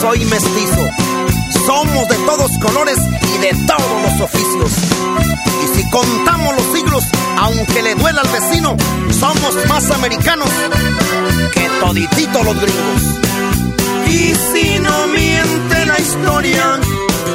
soy 0.00 0.24
mestizo. 0.24 0.88
Somos 1.70 2.08
de 2.08 2.16
todos 2.26 2.50
colores 2.58 2.98
y 2.98 3.38
de 3.38 3.50
todos 3.64 4.02
los 4.02 4.20
oficios. 4.22 4.72
Y 5.62 5.76
si 5.76 5.88
contamos 5.90 6.56
los 6.56 6.64
siglos, 6.74 7.04
aunque 7.38 7.80
le 7.80 7.94
duela 7.94 8.22
al 8.22 8.28
vecino, 8.28 8.76
somos 9.20 9.54
más 9.68 9.88
americanos 9.92 10.48
que 11.52 11.68
todititos 11.78 12.44
los 12.44 12.60
gringos. 12.60 13.02
Y 14.08 14.34
si 14.34 14.80
no 14.80 15.06
miente 15.14 15.86
la 15.86 16.00
historia, 16.00 16.80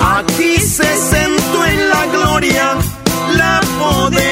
aquí 0.02 0.58
se 0.58 0.98
sentó 0.98 1.66
en 1.66 1.90
la 1.90 2.06
gloria 2.08 2.78
la 3.38 3.62
poderosa 3.80 4.25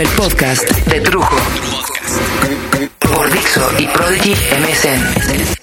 el 0.00 0.08
podcast 0.08 0.62
de 0.86 1.00
Trujo. 1.00 1.36
Por 3.00 3.30
Dixo 3.32 3.70
y 3.78 3.86
Prodigy 3.88 4.32
MSN. 4.32 5.59